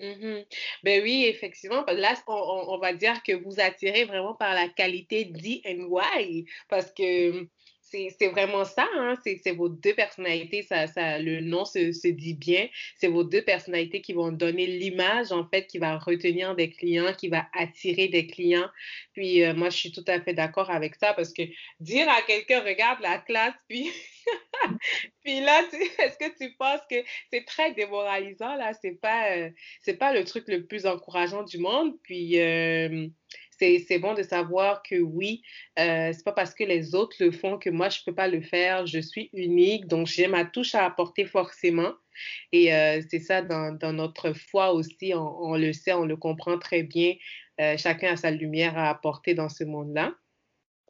Mm-hmm. 0.02 0.46
Ben 0.84 1.04
oui, 1.04 1.26
effectivement. 1.28 1.84
Là, 1.86 2.16
on, 2.28 2.78
va 2.80 2.94
dire 2.94 3.22
que 3.24 3.34
vous 3.34 3.60
attirez 3.60 4.06
vraiment 4.06 4.34
par 4.34 4.54
la 4.54 4.68
qualité 4.68 5.26
D&Y 5.26 6.46
parce 6.70 6.92
que 6.92 7.48
c'est 7.92 8.28
vraiment 8.30 8.66
ça, 8.66 8.88
hein? 8.96 9.16
c'est 9.24 9.52
vos 9.52 9.70
deux 9.70 9.94
personnalités, 9.94 10.64
ça, 10.64 10.88
ça, 10.88 11.20
le 11.20 11.42
nom 11.42 11.66
se, 11.66 11.92
se 11.92 12.08
dit 12.08 12.34
bien, 12.34 12.68
c'est 12.98 13.08
vos 13.08 13.24
deux 13.24 13.42
personnalités 13.42 14.02
qui 14.02 14.14
vont 14.14 14.32
donner 14.32 14.66
l'image, 14.66 15.32
en 15.32 15.46
fait, 15.48 15.68
qui 15.68 15.78
va 15.78 15.98
retenir 15.98 16.56
des 16.56 16.70
clients, 16.70 17.14
qui 17.14 17.28
va 17.28 17.48
attirer 17.54 18.08
des 18.08 18.28
clients. 18.28 18.70
Puis 19.14 19.44
euh, 19.44 19.54
moi, 19.54 19.70
je 19.70 19.78
suis 19.78 19.92
tout 19.92 20.06
à 20.08 20.22
fait 20.22 20.34
d'accord 20.34 20.70
avec 20.70 20.96
ça 20.96 21.14
parce 21.14 21.34
que 21.34 21.44
dire 21.80 22.10
à 22.10 22.22
quelqu'un, 22.22 22.62
regarde 22.62 23.02
la 23.02 23.18
classe, 23.20 23.56
puis, 23.68 23.90
puis 25.24 25.42
là, 25.42 25.62
est-ce 26.00 26.18
que 26.18 26.38
tu 26.38 26.54
penses 26.56 26.82
que 26.90 26.98
c'est 27.32 27.46
très 27.46 27.74
démoralisant, 27.74 28.56
là? 28.56 28.74
C'est 28.74 29.00
pas, 29.00 29.32
euh, 29.36 29.50
pas 30.00 30.14
le 30.14 30.24
truc 30.24 30.46
le 30.48 30.66
plus 30.66 30.86
encourageant 30.86 31.44
du 31.44 31.58
monde. 31.58 31.94
Puis, 32.04 32.40
euh, 32.40 33.08
c'est 33.88 34.00
bon 34.00 34.14
de 34.14 34.24
savoir 34.24 34.82
que 34.84 34.96
oui, 34.96 35.42
euh, 35.80 36.12
c'est 36.14 36.24
pas 36.24 36.32
parce 36.32 36.54
que 36.54 36.64
les 36.64 36.96
autres 36.96 37.16
le 37.20 37.32
font 37.32 37.58
que 37.58 37.70
moi 37.70 37.90
je 37.90 38.00
peux 38.06 38.14
pas 38.14 38.28
le 38.28 38.42
faire. 38.42 38.88
Je 38.88 39.00
suis 39.00 39.30
unique, 39.34 39.88
donc 39.88 40.08
j'ai 40.08 40.28
ma 40.28 40.46
touche 40.46 40.76
à 40.76 40.86
apporter 40.86 41.26
forcément. 41.26 41.94
Et 42.52 42.74
euh, 42.74 43.02
c'est 43.10 43.20
ça 43.20 43.42
dans, 43.42 43.78
dans, 43.78 43.94
notre 43.94 44.34
foi 44.34 44.74
aussi, 44.74 45.14
on, 45.16 45.56
le 45.56 45.74
sait, 45.74 45.94
on 45.94 46.06
le 46.06 46.18
comprend 46.18 46.58
très 46.58 46.84
bien. 46.84 47.14
Euh, 47.60 47.78
chacun 47.78 48.14
a 48.14 48.18
sa 48.18 48.32
lumière 48.32 48.78
à 48.78 48.90
apporter 48.90 49.34
dans 49.34 49.50
ce 49.50 49.64
monde-là. 49.64 50.14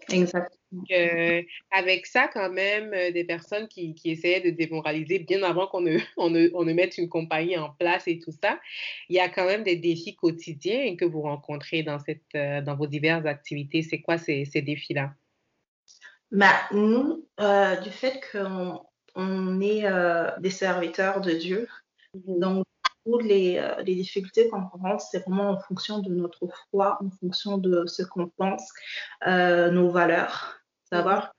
Exact. 0.09 0.60
Euh, 0.91 1.41
avec 1.71 2.05
ça, 2.05 2.29
quand 2.33 2.49
même, 2.49 2.93
euh, 2.93 3.11
des 3.11 3.25
personnes 3.25 3.67
qui, 3.67 3.93
qui, 3.93 4.11
essayaient 4.11 4.39
de 4.39 4.51
démoraliser 4.51 5.19
bien 5.19 5.43
avant 5.43 5.67
qu'on 5.67 5.81
ne, 5.81 5.97
on 6.17 6.29
ne, 6.29 6.49
on 6.53 6.63
ne, 6.63 6.73
mette 6.73 6.97
une 6.97 7.09
compagnie 7.09 7.57
en 7.57 7.71
place 7.71 8.07
et 8.07 8.19
tout 8.19 8.31
ça, 8.31 8.59
il 9.09 9.15
y 9.15 9.19
a 9.19 9.29
quand 9.29 9.45
même 9.45 9.63
des 9.63 9.75
défis 9.75 10.15
quotidiens 10.15 10.95
que 10.95 11.05
vous 11.05 11.21
rencontrez 11.21 11.83
dans, 11.83 11.99
cette, 11.99 12.21
euh, 12.35 12.61
dans 12.61 12.75
vos 12.75 12.87
diverses 12.87 13.25
activités. 13.25 13.81
C'est 13.81 14.01
quoi 14.01 14.17
ces, 14.17 14.45
ces 14.45 14.61
défis-là? 14.61 15.13
Bah, 16.31 16.55
nous, 16.71 17.27
du 17.83 17.89
fait 17.89 18.21
qu'on 18.31 18.81
on 19.15 19.59
est 19.59 19.83
des 20.39 20.49
serviteurs 20.49 21.19
de 21.19 21.31
Dieu, 21.31 21.67
mmh 22.13 22.63
donc 23.05 23.23
les, 23.23 23.57
euh, 23.57 23.81
les 23.83 23.95
difficultés 23.95 24.49
qu'on 24.49 24.61
rencontre, 24.61 25.01
c'est 25.01 25.19
vraiment 25.19 25.51
en 25.51 25.59
fonction 25.59 25.99
de 25.99 26.13
notre 26.13 26.47
foi, 26.69 26.97
en 27.01 27.09
fonction 27.09 27.57
de 27.57 27.85
ce 27.87 28.03
qu'on 28.03 28.27
pense, 28.27 28.69
euh, 29.27 29.71
nos 29.71 29.89
valeurs. 29.89 30.60
Savoir 30.91 31.33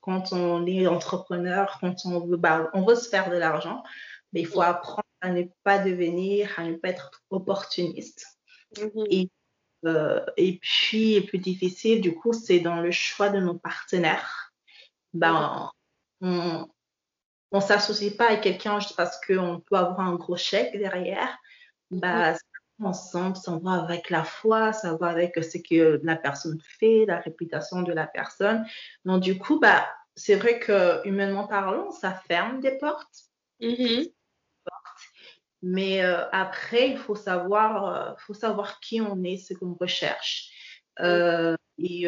quand 0.00 0.32
on 0.32 0.66
est 0.66 0.86
entrepreneur, 0.86 1.78
quand 1.80 1.94
on 2.04 2.26
veut, 2.26 2.36
bah, 2.36 2.70
on 2.74 2.84
veut 2.84 2.96
se 2.96 3.08
faire 3.08 3.30
de 3.30 3.36
l'argent, 3.36 3.82
mais 4.32 4.40
il 4.40 4.46
faut 4.46 4.62
apprendre 4.62 5.02
à 5.20 5.30
ne 5.30 5.44
pas 5.62 5.78
devenir, 5.78 6.52
à 6.58 6.64
ne 6.64 6.76
pas 6.76 6.88
être 6.88 7.22
opportuniste. 7.30 8.26
Mm-hmm. 8.76 9.06
Et, 9.10 9.30
euh, 9.86 10.24
et 10.36 10.58
puis, 10.58 11.20
le 11.20 11.26
plus 11.26 11.38
difficile, 11.38 12.00
du 12.00 12.14
coup, 12.14 12.32
c'est 12.32 12.60
dans 12.60 12.80
le 12.80 12.90
choix 12.90 13.30
de 13.30 13.38
nos 13.38 13.54
partenaires. 13.54 14.52
Ben, 15.14 15.70
on, 16.20 16.66
on 17.52 17.60
s'associe 17.60 18.16
pas 18.16 18.28
avec 18.28 18.40
quelqu'un 18.40 18.80
juste 18.80 18.96
parce 18.96 19.20
qu'on 19.24 19.60
peut 19.60 19.76
avoir 19.76 20.00
un 20.00 20.14
gros 20.16 20.36
chèque 20.36 20.76
derrière. 20.76 21.38
Bah, 21.90 22.34
ensemble, 22.84 23.36
ça 23.36 23.58
va 23.62 23.82
avec 23.82 24.10
la 24.10 24.24
foi, 24.24 24.72
ça 24.72 24.94
va 24.96 25.08
avec 25.08 25.42
ce 25.42 25.58
que 25.58 26.00
la 26.02 26.16
personne 26.16 26.58
fait, 26.78 27.04
la 27.06 27.18
réputation 27.18 27.82
de 27.82 27.92
la 27.92 28.06
personne. 28.06 28.64
Donc, 29.04 29.22
du 29.22 29.38
coup, 29.38 29.58
bah, 29.60 29.86
c'est 30.16 30.36
vrai 30.36 30.58
que 30.58 31.06
humainement 31.06 31.46
parlant, 31.46 31.90
ça 31.90 32.12
ferme 32.12 32.60
des 32.60 32.78
portes. 32.78 33.26
Mm-hmm. 33.60 34.12
Mais 35.62 36.04
euh, 36.04 36.28
après, 36.32 36.90
il 36.90 36.98
faut 36.98 37.14
savoir, 37.14 37.86
euh, 37.86 38.14
faut 38.18 38.34
savoir 38.34 38.80
qui 38.80 39.00
on 39.00 39.22
est, 39.22 39.36
ce 39.36 39.54
qu'on 39.54 39.74
recherche. 39.74 40.50
Euh, 41.00 41.56
et 41.78 42.06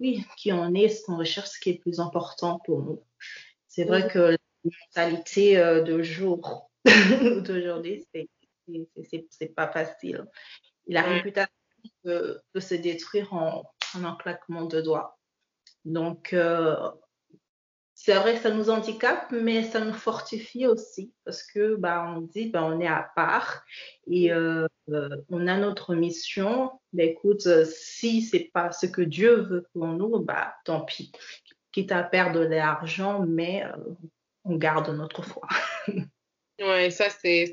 oui, 0.00 0.24
qui 0.36 0.52
on 0.52 0.74
est, 0.74 0.88
ce 0.88 1.04
qu'on 1.04 1.16
recherche, 1.16 1.48
ce 1.48 1.60
qui 1.60 1.70
est 1.70 1.74
le 1.74 1.78
plus 1.80 2.00
important 2.00 2.58
pour 2.64 2.82
nous. 2.82 3.02
C'est 3.68 3.84
vrai 3.84 4.02
mm-hmm. 4.02 4.12
que 4.12 4.36
mentalité 4.66 5.58
euh, 5.58 5.82
de 5.82 6.02
jour 6.02 6.70
d'aujourd'hui, 6.84 8.06
c'est 8.12 8.28
pas 9.54 9.68
facile. 9.68 10.26
La 10.86 11.02
réputation 11.02 11.52
peut, 12.02 12.40
se 12.58 12.74
détruire 12.74 13.32
en, 13.34 13.64
un 13.94 14.14
claquement 14.16 14.64
de 14.64 14.80
doigts. 14.80 15.18
Donc, 15.84 16.32
euh, 16.32 16.90
c'est 17.94 18.14
vrai 18.14 18.34
que 18.34 18.40
ça 18.40 18.50
nous 18.50 18.70
handicape, 18.70 19.32
mais 19.32 19.62
ça 19.62 19.80
nous 19.80 19.94
fortifie 19.94 20.66
aussi 20.66 21.12
parce 21.24 21.42
que 21.42 21.76
bah, 21.76 22.12
on 22.14 22.20
dit 22.20 22.50
bah, 22.50 22.64
on 22.64 22.78
est 22.80 22.86
à 22.86 23.10
part 23.16 23.64
et 24.06 24.32
euh, 24.32 24.66
on 24.88 25.46
a 25.46 25.56
notre 25.56 25.94
mission. 25.94 26.72
Bah, 26.92 27.04
écoute, 27.04 27.64
si 27.64 28.22
c'est 28.22 28.50
pas 28.52 28.70
ce 28.70 28.86
que 28.86 29.02
Dieu 29.02 29.40
veut 29.40 29.66
pour 29.72 29.86
nous, 29.86 30.18
bah, 30.20 30.54
tant 30.64 30.82
pis. 30.82 31.10
Quitte 31.72 31.92
à 31.92 32.02
perdre 32.02 32.40
de 32.40 32.46
l'argent, 32.46 33.24
mais 33.26 33.64
on 34.44 34.56
garde 34.56 34.88
notre 34.90 35.22
foi. 35.22 35.48
Oui, 36.58 36.90
ça, 36.90 37.10
c'est 37.10 37.52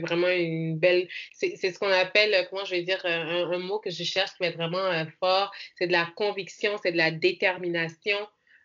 vraiment 0.00 0.28
une 0.28 0.78
belle. 0.78 1.08
C'est 1.32 1.56
ce 1.56 1.78
qu'on 1.78 1.88
appelle, 1.88 2.46
comment 2.48 2.64
je 2.64 2.76
vais 2.76 2.82
dire, 2.82 3.00
un, 3.04 3.58
mot 3.58 3.80
que 3.80 3.90
je 3.90 4.04
cherche 4.04 4.30
qui 4.32 4.36
va 4.40 4.46
être 4.46 4.56
vraiment 4.56 4.78
euh, 4.78 5.04
fort. 5.18 5.52
C'est 5.74 5.88
de 5.88 5.92
la 5.92 6.06
conviction, 6.16 6.76
c'est 6.80 6.92
de 6.92 6.96
la 6.96 7.10
détermination. 7.10 8.18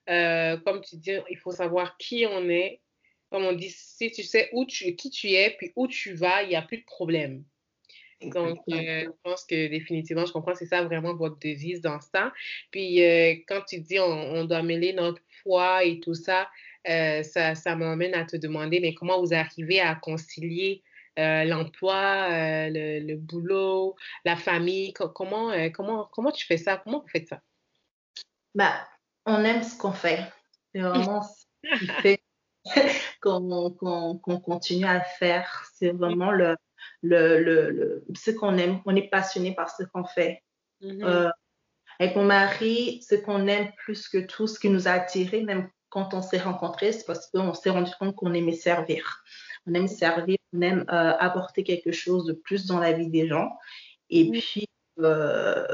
Euh, 0.09 0.57
comme 0.57 0.81
tu 0.81 0.97
dis, 0.97 1.13
il 1.29 1.37
faut 1.37 1.51
savoir 1.51 1.97
qui 1.97 2.27
on 2.29 2.47
est. 2.49 2.79
Comme 3.31 3.45
on 3.45 3.53
dit, 3.53 3.71
si 3.71 4.11
tu 4.11 4.23
sais 4.23 4.49
où 4.53 4.65
tu, 4.65 4.95
qui 4.95 5.09
tu 5.09 5.31
es, 5.31 5.55
puis 5.57 5.71
où 5.75 5.87
tu 5.87 6.13
vas, 6.13 6.43
il 6.43 6.49
n'y 6.49 6.55
a 6.55 6.61
plus 6.61 6.77
de 6.77 6.85
problème. 6.85 7.43
Donc, 8.21 8.59
euh, 8.69 9.05
je 9.05 9.09
pense 9.23 9.45
que 9.45 9.67
définitivement, 9.67 10.27
je 10.27 10.31
comprends, 10.31 10.53
c'est 10.53 10.67
ça 10.67 10.83
vraiment 10.83 11.15
votre 11.15 11.39
devise 11.39 11.81
dans 11.81 11.99
ça. 12.01 12.31
Puis, 12.69 12.97
quand 13.47 13.61
tu 13.67 13.79
dis 13.79 13.99
on, 13.99 14.03
on, 14.03 14.45
doit 14.45 14.61
mêler 14.61 14.93
notre 14.93 15.23
foi 15.41 15.85
et 15.85 15.99
tout 16.01 16.13
ça, 16.13 16.47
euh, 16.89 17.21
ça, 17.23 17.55
ça 17.55 17.75
m'amène 17.75 18.15
à 18.15 18.25
te 18.25 18.35
demander, 18.35 18.79
mais 18.79 18.93
comment 18.93 19.19
vous 19.21 19.33
arrivez 19.33 19.79
à 19.79 19.95
concilier 19.95 20.83
euh, 21.19 21.43
l'emploi, 21.43 22.27
euh, 22.31 22.99
le, 22.99 23.15
boulot, 23.15 23.95
la 24.25 24.35
famille? 24.35 24.93
comment, 24.93 25.51
comment, 25.71 26.09
comment 26.11 26.31
tu 26.31 26.45
fais 26.45 26.57
ça? 26.57 26.77
Comment 26.77 27.01
vous 27.01 27.07
faites 27.07 27.27
ça? 27.27 27.41
Bah, 28.55 28.87
on 29.25 29.43
aime 29.43 29.63
ce 29.63 29.77
qu'on 29.77 29.91
fait. 29.91 30.25
C'est 30.73 30.81
vraiment 30.81 31.21
ce 31.63 31.77
qui 31.79 31.87
fait 32.01 32.23
qu'on 33.21 34.19
continue 34.43 34.85
à 34.85 35.01
faire. 35.01 35.65
C'est 35.75 35.91
vraiment 35.91 36.31
le, 36.31 36.55
le, 37.03 37.39
le, 37.39 38.05
ce 38.15 38.31
qu'on 38.31 38.57
aime. 38.57 38.81
On 38.85 38.95
est 38.95 39.09
passionné 39.09 39.53
par 39.53 39.69
ce 39.69 39.83
qu'on 39.83 40.05
fait. 40.05 40.43
Mm-hmm. 40.81 41.31
avec 41.99 42.15
mon 42.15 42.23
mari, 42.23 43.03
ce 43.07 43.13
qu'on 43.13 43.45
aime 43.45 43.71
plus 43.77 44.09
que 44.09 44.17
tout, 44.17 44.47
ce 44.47 44.59
qui 44.59 44.67
nous 44.67 44.87
a 44.87 44.93
attirés, 44.93 45.43
même 45.43 45.69
quand 45.91 46.13
on 46.13 46.21
s'est 46.21 46.39
rencontrés, 46.39 46.93
c'est 46.93 47.05
parce 47.05 47.29
qu'on 47.29 47.53
s'est 47.53 47.69
rendu 47.69 47.91
compte 47.99 48.15
qu'on 48.15 48.33
aimait 48.33 48.53
servir. 48.53 49.23
On 49.67 49.73
aime 49.75 49.87
servir, 49.87 50.37
on 50.53 50.61
aime 50.61 50.85
euh, 50.89 51.13
apporter 51.19 51.63
quelque 51.63 51.91
chose 51.91 52.25
de 52.25 52.33
plus 52.33 52.65
dans 52.65 52.79
la 52.79 52.93
vie 52.93 53.09
des 53.09 53.27
gens. 53.27 53.51
Et 54.09 54.31
puis, 54.31 54.67
euh, 54.99 55.67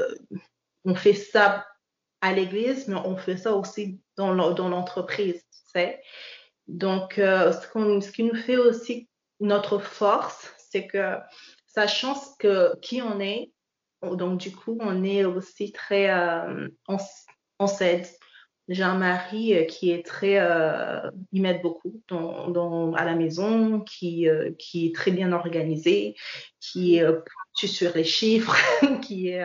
on 0.84 0.94
fait 0.94 1.14
ça 1.14 1.66
à 2.20 2.32
l'église, 2.32 2.88
mais 2.88 2.96
on 2.96 3.16
fait 3.16 3.36
ça 3.36 3.54
aussi 3.54 4.00
dans 4.16 4.34
l'entreprise. 4.34 5.40
Tu 5.52 5.70
sais? 5.72 6.02
Donc, 6.66 7.18
euh, 7.18 7.52
ce, 7.52 8.00
ce, 8.00 8.12
qui 8.12 8.24
nous 8.24 8.34
fait 8.34 8.56
aussi 8.56 9.08
notre 9.38 9.78
force, 9.78 10.52
c'est 10.58 10.88
que 10.88 11.14
sachant 11.68 12.14
que 12.40 12.76
qui 12.80 13.00
on 13.02 13.20
est, 13.20 13.52
donc 14.02 14.40
du 14.40 14.54
coup, 14.54 14.76
on 14.80 15.04
est 15.04 15.24
aussi 15.24 15.72
très, 15.72 16.12
on, 16.88 16.98
on 17.60 17.66
s'aide 17.68 18.06
j'ai 18.68 18.82
un 18.82 18.98
mari 18.98 19.54
euh, 19.54 19.64
qui 19.64 19.90
est 19.90 20.04
très, 20.04 20.38
euh, 20.38 21.10
il 21.32 21.42
m'aide 21.42 21.62
beaucoup 21.62 22.02
dans, 22.08 22.92
à 22.94 23.04
la 23.04 23.14
maison, 23.14 23.80
qui, 23.80 24.28
euh, 24.28 24.52
qui 24.58 24.86
est 24.86 24.94
très 24.94 25.10
bien 25.10 25.32
organisé, 25.32 26.14
qui 26.60 26.96
est 26.96 27.04
pointu 27.04 27.66
sur 27.66 27.94
les 27.94 28.04
chiffres, 28.04 28.54
qui 29.02 29.28
est, 29.28 29.44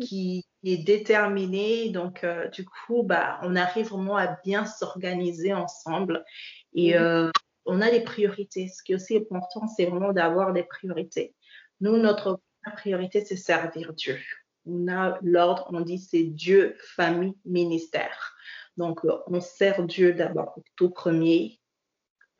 qui 0.00 0.44
est 0.64 0.78
déterminé. 0.78 1.90
Donc, 1.90 2.24
du 2.52 2.64
coup, 2.64 3.02
bah, 3.02 3.38
on 3.42 3.56
arrive 3.56 3.88
vraiment 3.88 4.16
à 4.16 4.38
bien 4.44 4.64
s'organiser 4.64 5.52
ensemble 5.52 6.24
et 6.74 6.96
on 7.66 7.80
a 7.80 7.90
des 7.90 8.00
priorités. 8.00 8.68
Ce 8.68 8.82
qui 8.82 8.92
est 8.92 8.94
aussi 8.96 9.16
important, 9.16 9.66
c'est 9.68 9.86
vraiment 9.86 10.12
d'avoir 10.12 10.52
des 10.52 10.62
priorités. 10.62 11.34
Nous, 11.80 11.96
notre 11.98 12.40
priorité, 12.74 13.24
c'est 13.24 13.36
servir 13.36 13.92
Dieu. 13.92 14.18
On 14.66 14.88
a 14.88 15.18
l'ordre, 15.22 15.68
on 15.72 15.80
dit 15.80 15.98
c'est 15.98 16.24
Dieu, 16.24 16.76
famille, 16.96 17.34
ministère. 17.44 18.36
Donc, 18.76 19.04
euh, 19.04 19.18
on 19.26 19.40
sert 19.40 19.82
Dieu 19.84 20.12
d'abord 20.12 20.58
tout 20.76 20.90
premier, 20.90 21.60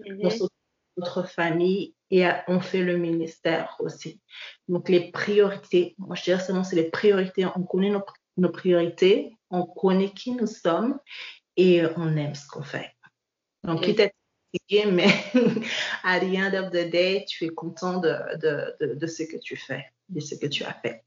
mhm. 0.00 0.21
on 0.23 0.30
sert 0.30 0.49
notre 0.97 1.28
famille 1.28 1.95
et 2.11 2.26
on 2.49 2.61
fait 2.61 2.83
le 2.83 2.97
ministère 2.97 3.76
aussi. 3.80 4.21
Donc, 4.68 4.88
les 4.88 5.11
priorités, 5.11 5.95
moi 5.99 6.16
je 6.16 6.25
dirais 6.25 6.40
seulement 6.40 6.64
c'est 6.64 6.76
les 6.76 6.90
priorités. 6.90 7.47
On 7.47 7.62
connaît 7.62 7.92
nos, 8.37 8.50
priorités, 8.50 9.33
on 9.50 9.64
connaît 9.64 10.11
qui 10.11 10.33
nous 10.33 10.47
sommes 10.47 10.99
et 11.56 11.83
on 11.97 12.16
aime 12.16 12.35
ce 12.35 12.47
qu'on 12.49 12.62
fait. 12.62 12.90
Donc, 13.64 13.83
quitte 13.83 14.00
à 14.00 14.09
mais 14.90 15.09
à 16.04 16.18
the 16.21 16.37
end 16.37 16.54
of 16.54 16.71
the 16.71 16.90
day, 16.90 17.25
tu 17.28 17.45
es 17.45 17.49
content 17.49 17.99
de, 17.99 18.14
de, 18.38 18.95
de 18.95 19.06
ce 19.06 19.23
que 19.25 19.37
tu 19.37 19.56
fais, 19.56 19.85
de 20.09 20.21
ce 20.21 20.35
que 20.35 20.47
tu 20.47 20.64
as 20.64 20.73
fait. 20.75 21.06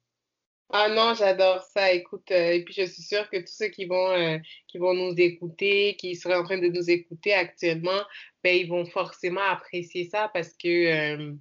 Ah 0.71 0.87
non, 0.87 1.15
j'adore 1.15 1.63
ça. 1.63 1.91
Écoute, 1.93 2.29
euh, 2.29 2.51
et 2.51 2.63
puis 2.63 2.75
je 2.75 2.83
suis 2.83 3.01
sûre 3.01 3.27
que 3.31 3.37
tous 3.37 3.51
ceux 3.51 3.69
qui 3.69 3.85
vont, 3.85 4.11
euh, 4.11 4.37
qui 4.67 4.77
vont 4.77 4.93
nous 4.93 5.15
écouter, 5.17 5.95
qui 5.95 6.15
seraient 6.15 6.35
en 6.35 6.43
train 6.43 6.59
de 6.59 6.67
nous 6.67 6.91
écouter 6.91 7.33
actuellement, 7.33 8.01
ben, 8.43 8.55
ils 8.55 8.69
vont 8.69 8.85
forcément 8.85 9.41
apprécier 9.41 10.05
ça 10.05 10.29
parce 10.31 10.53
que 10.53 10.67
euh, 11.17 11.33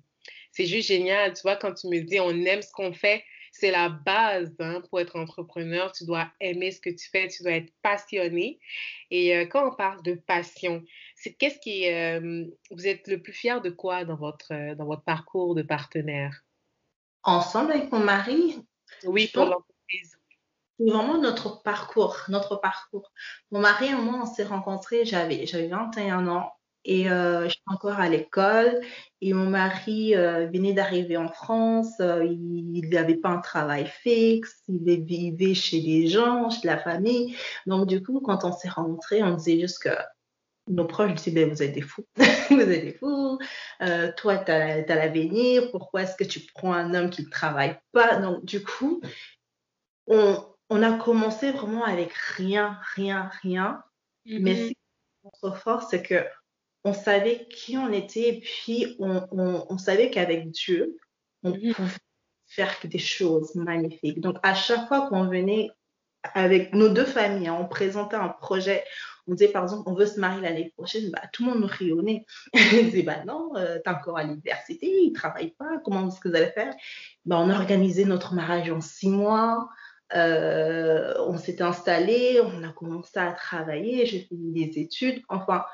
c'est 0.53 0.65
juste 0.65 0.89
génial. 0.89 1.35
Tu 1.35 1.43
vois, 1.43 1.57
quand 1.57 1.75
tu 1.75 1.89
me 1.89 2.01
dis 2.01 2.19
on 2.21 2.31
aime 2.31 2.63
ce 2.63 2.73
qu'on 2.73 2.95
fait, 2.95 3.23
c'est 3.53 3.71
la 3.71 3.91
base 3.91 4.55
hein, 4.61 4.81
pour 4.89 4.99
être 4.99 5.17
entrepreneur. 5.17 5.93
Tu 5.93 6.07
dois 6.07 6.31
aimer 6.41 6.71
ce 6.71 6.81
que 6.81 6.91
tu 6.91 7.11
fais, 7.11 7.29
tu 7.29 7.43
dois 7.43 7.53
être 7.53 7.73
passionné. 7.83 8.59
Et 9.11 9.33
quand 9.49 9.69
on 9.69 9.75
parle 9.75 10.03
de 10.03 10.15
passion, 10.15 10.85
c'est 11.17 11.33
qu'est-ce 11.35 11.59
qui 11.59 11.85
vous 12.71 12.87
êtes 12.87 13.09
le 13.09 13.21
plus 13.21 13.33
fier 13.33 13.61
de 13.61 13.71
quoi 13.71 14.05
dans 14.05 14.17
votre, 14.17 14.75
dans 14.75 14.85
votre 14.85 15.03
parcours 15.03 15.55
de 15.55 15.63
partenaire? 15.63 16.45
Ensemble 17.25 17.73
avec 17.73 17.91
mon 17.91 18.01
mari, 18.01 18.57
oui, 19.05 19.31
pour 19.33 19.45
l'entreprise. 19.45 20.19
C'est 20.79 20.91
vraiment 20.91 21.19
notre 21.19 21.63
parcours, 21.63 22.17
notre 22.29 22.57
parcours. 22.57 23.11
Mon 23.51 23.61
mari 23.61 23.87
et 23.87 23.95
moi, 23.95 24.21
on 24.23 24.27
s'est 24.27 24.45
rencontrés, 24.45 25.05
j'avais, 25.05 25.45
j'avais 25.45 25.67
21 25.67 26.29
ans 26.29 26.53
et 26.85 27.11
euh, 27.11 27.49
j'étais 27.49 27.61
encore 27.67 27.99
à 27.99 28.09
l'école. 28.09 28.81
Et 29.21 29.35
mon 29.35 29.51
mari 29.51 30.15
euh, 30.15 30.47
venait 30.47 30.73
d'arriver 30.73 31.17
en 31.17 31.29
France. 31.29 32.01
Euh, 32.01 32.25
il 32.25 32.89
n'avait 32.89 33.17
pas 33.17 33.31
un 33.31 33.41
travail 33.41 33.87
fixe. 34.03 34.63
Il 34.69 35.05
vivait 35.05 35.55
chez 35.55 35.81
les 35.81 36.07
gens, 36.07 36.49
chez 36.51 36.67
la 36.67 36.79
famille. 36.79 37.37
Donc, 37.67 37.87
du 37.89 38.03
coup, 38.03 38.21
quand 38.21 38.45
on 38.45 38.53
s'est 38.53 38.69
rencontrés, 38.69 39.23
on 39.23 39.35
disait 39.35 39.61
juste 39.61 39.83
que 39.83 39.91
nos 40.69 40.85
proches 40.85 41.15
disaient 41.15 41.31
ben, 41.33 41.51
Vous 41.51 41.63
êtes 41.63 41.75
des 41.75 41.83
fous. 41.83 42.07
vous 42.17 42.61
êtes 42.61 42.85
des 42.85 42.93
fous. 42.93 43.39
toi, 44.17 44.39
tu 44.39 44.51
as, 44.51 44.85
l'avenir. 44.87 45.71
Pourquoi 45.71 46.03
est-ce 46.03 46.17
que 46.17 46.25
tu 46.25 46.41
prends 46.55 46.73
un 46.73 46.95
homme 46.95 47.11
qui 47.11 47.23
ne 47.23 47.31
travaille 47.31 47.79
pas? 47.93 48.17
Donc, 48.17 48.45
du 48.45 48.63
coup, 48.63 49.01
on, 50.07 50.45
on 50.71 50.83
a 50.83 50.99
commencé 50.99 51.53
vraiment 51.53 51.85
avec 51.85 52.13
rien, 52.13 52.79
rien, 52.95 53.31
rien. 53.43 53.83
Mais 54.27 54.55
mm-hmm. 54.55 54.73
notre 55.25 55.57
force, 55.57 55.87
c'est 55.91 56.03
que 56.03 56.25
on 56.85 56.93
savait 56.93 57.47
qui 57.49 57.77
on 57.77 57.93
était 57.93 58.29
et 58.29 58.41
puis 58.41 58.97
on, 58.99 59.79
savait 59.79 60.11
qu'avec 60.11 60.51
Dieu, 60.51 60.97
on 61.43 61.51
mm-hmm. 61.53 61.75
pouvait 61.75 61.91
faire 62.47 62.75
des 62.85 62.99
choses 62.99 63.55
magnifiques. 63.55 64.21
Donc, 64.21 64.37
à 64.43 64.55
chaque 64.55 64.89
fois 64.89 65.09
qu'on 65.09 65.27
venait 65.27 65.71
avec 66.35 66.75
nos 66.75 66.89
deux 66.89 67.05
familles, 67.05 67.49
hein, 67.49 67.59
on 67.61 67.67
présentait 67.67 68.17
un 68.17 68.29
projet, 68.29 68.85
on 69.29 69.35
disait 69.35 69.53
par 69.53 69.63
exemple, 69.63 69.83
on 69.87 69.95
veut 69.95 70.07
se 70.07 70.19
marier 70.19 70.41
l'année 70.41 70.73
prochaine, 70.77 71.11
bah, 71.11 71.23
tout 71.33 71.45
le 71.45 71.51
monde 71.51 71.61
nous 71.61 71.69
rionnait. 71.71 72.25
on 72.55 72.83
disait, 72.83 73.03
bah 73.03 73.25
non, 73.27 73.53
euh, 73.57 73.79
t'es 73.85 73.91
encore 73.91 74.19
à 74.19 74.25
l'université, 74.25 74.87
ils 74.87 75.11
ne 75.11 75.15
travaillent 75.15 75.55
pas, 75.59 75.79
comment 75.85 76.09
est-ce 76.09 76.21
que 76.21 76.29
vous 76.29 76.37
allez 76.37 76.51
faire? 76.51 76.75
Bah, 77.25 77.37
On 77.39 77.51
a 77.51 77.55
organisé 77.55 78.05
notre 78.05 78.35
mariage 78.35 78.71
en 78.71 78.81
six 78.81 79.09
mois. 79.09 79.69
Euh, 80.15 81.15
on 81.27 81.37
s'est 81.37 81.61
installé, 81.61 82.41
on 82.43 82.63
a 82.63 82.71
commencé 82.73 83.19
à 83.19 83.31
travailler, 83.33 84.07
j'ai 84.07 84.21
fait 84.21 84.29
des 84.31 84.81
études. 84.81 85.23
Enfin, 85.29 85.65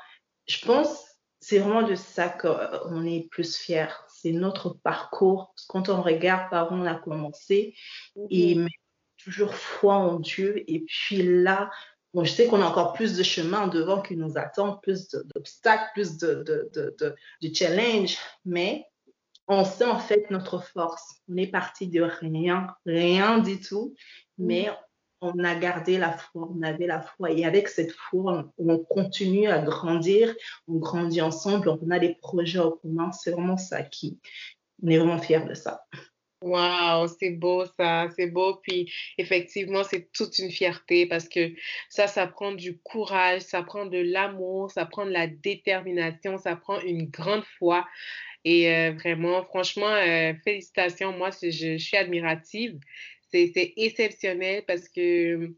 je 0.45 0.65
pense 0.65 1.15
c'est 1.47 1.59
vraiment 1.59 1.87
de 1.87 1.93
ça 1.93 2.27
qu'on 2.27 3.05
est 3.05 3.29
plus 3.29 3.55
fier. 3.55 4.03
C'est 4.09 4.31
notre 4.31 4.69
parcours. 4.69 5.53
Quand 5.67 5.89
on 5.89 6.01
regarde 6.01 6.49
par 6.49 6.71
où 6.71 6.75
on 6.75 6.87
a 6.87 6.95
commencé 6.95 7.75
et 8.31 8.55
mhm. 8.55 8.67
toujours 9.17 9.53
foi 9.53 9.93
en 9.93 10.19
Dieu. 10.19 10.63
Et 10.67 10.79
puis 10.79 11.21
là, 11.21 11.69
bon, 12.15 12.23
je 12.23 12.31
sais 12.31 12.47
qu'on 12.47 12.61
a 12.61 12.65
encore 12.65 12.93
plus 12.93 13.17
de 13.17 13.23
chemin 13.23 13.67
devant 13.67 14.01
qui 14.01 14.15
nous 14.15 14.37
attend, 14.37 14.77
plus 14.77 15.09
d'obstacles, 15.09 15.89
plus 15.93 16.17
de, 16.17 16.43
de, 16.43 16.71
de, 16.73 17.15
de, 17.41 17.53
challenge. 17.53 18.17
Mais 18.45 18.87
on 19.47 19.65
sait 19.65 19.85
en 19.85 19.99
fait 19.99 20.31
notre 20.31 20.63
force. 20.63 21.21
On 21.29 21.35
est 21.35 21.47
parti 21.47 21.87
de 21.87 22.01
rien, 22.01 22.67
rien 22.85 23.39
du 23.39 23.59
tout, 23.59 23.93
mais 24.37 24.69
on 25.19 25.43
a 25.43 25.55
gardé 25.55 25.97
la 25.97 26.13
foi, 26.13 26.49
on 26.55 26.61
avait 26.61 26.87
la 26.87 27.01
foi. 27.01 27.31
Et 27.31 27.45
avec 27.45 27.67
cette 27.67 27.91
foi, 27.91 28.49
on, 28.57 28.79
continue 28.79 29.47
à 29.47 29.59
grandir, 29.59 30.33
on 30.69 30.75
grandit 30.77 31.21
ensemble, 31.21 31.67
on 31.69 31.91
a 31.91 31.99
des 31.99 32.15
projets 32.15 32.59
en 32.59 32.71
commun. 32.71 33.11
C'est 33.11 33.31
vraiment 33.31 33.57
ça 33.57 33.83
qui, 33.83 34.19
on 34.81 34.87
est 34.87 34.97
vraiment 34.97 35.19
fiers 35.19 35.45
de 35.45 35.53
ça. 35.53 35.85
Wow, 36.41 37.07
c'est 37.07 37.31
beau 37.31 37.65
ça, 37.77 38.07
c'est 38.15 38.27
beau. 38.27 38.57
Puis 38.61 38.91
effectivement, 39.17 39.83
c'est 39.83 40.11
toute 40.11 40.37
une 40.39 40.51
fierté 40.51 41.07
parce 41.07 41.27
que 41.27 41.53
ça, 41.89 42.07
ça 42.07 42.27
prend 42.27 42.51
du 42.51 42.77
courage, 42.79 43.41
ça 43.41 43.63
prend 43.63 43.85
de 43.85 43.97
l'amour, 43.97 44.69
ça 44.69 44.85
prend 44.85 45.05
de 45.05 45.11
la 45.11 45.27
détermination, 45.27 46.37
ça 46.37 46.55
prend 46.55 46.79
une 46.81 47.09
grande 47.09 47.43
foi. 47.57 47.85
Et 48.45 48.69
euh, 48.71 48.91
vraiment, 48.93 49.43
franchement, 49.43 49.87
euh, 49.87 50.33
félicitations. 50.43 51.11
Moi, 51.17 51.31
je, 51.41 51.49
je, 51.49 51.77
suis 51.77 51.97
admirative. 51.97 52.79
C'est 53.31 53.73
exceptionnel 53.75 54.63
parce 54.67 54.87
que, 54.87 55.55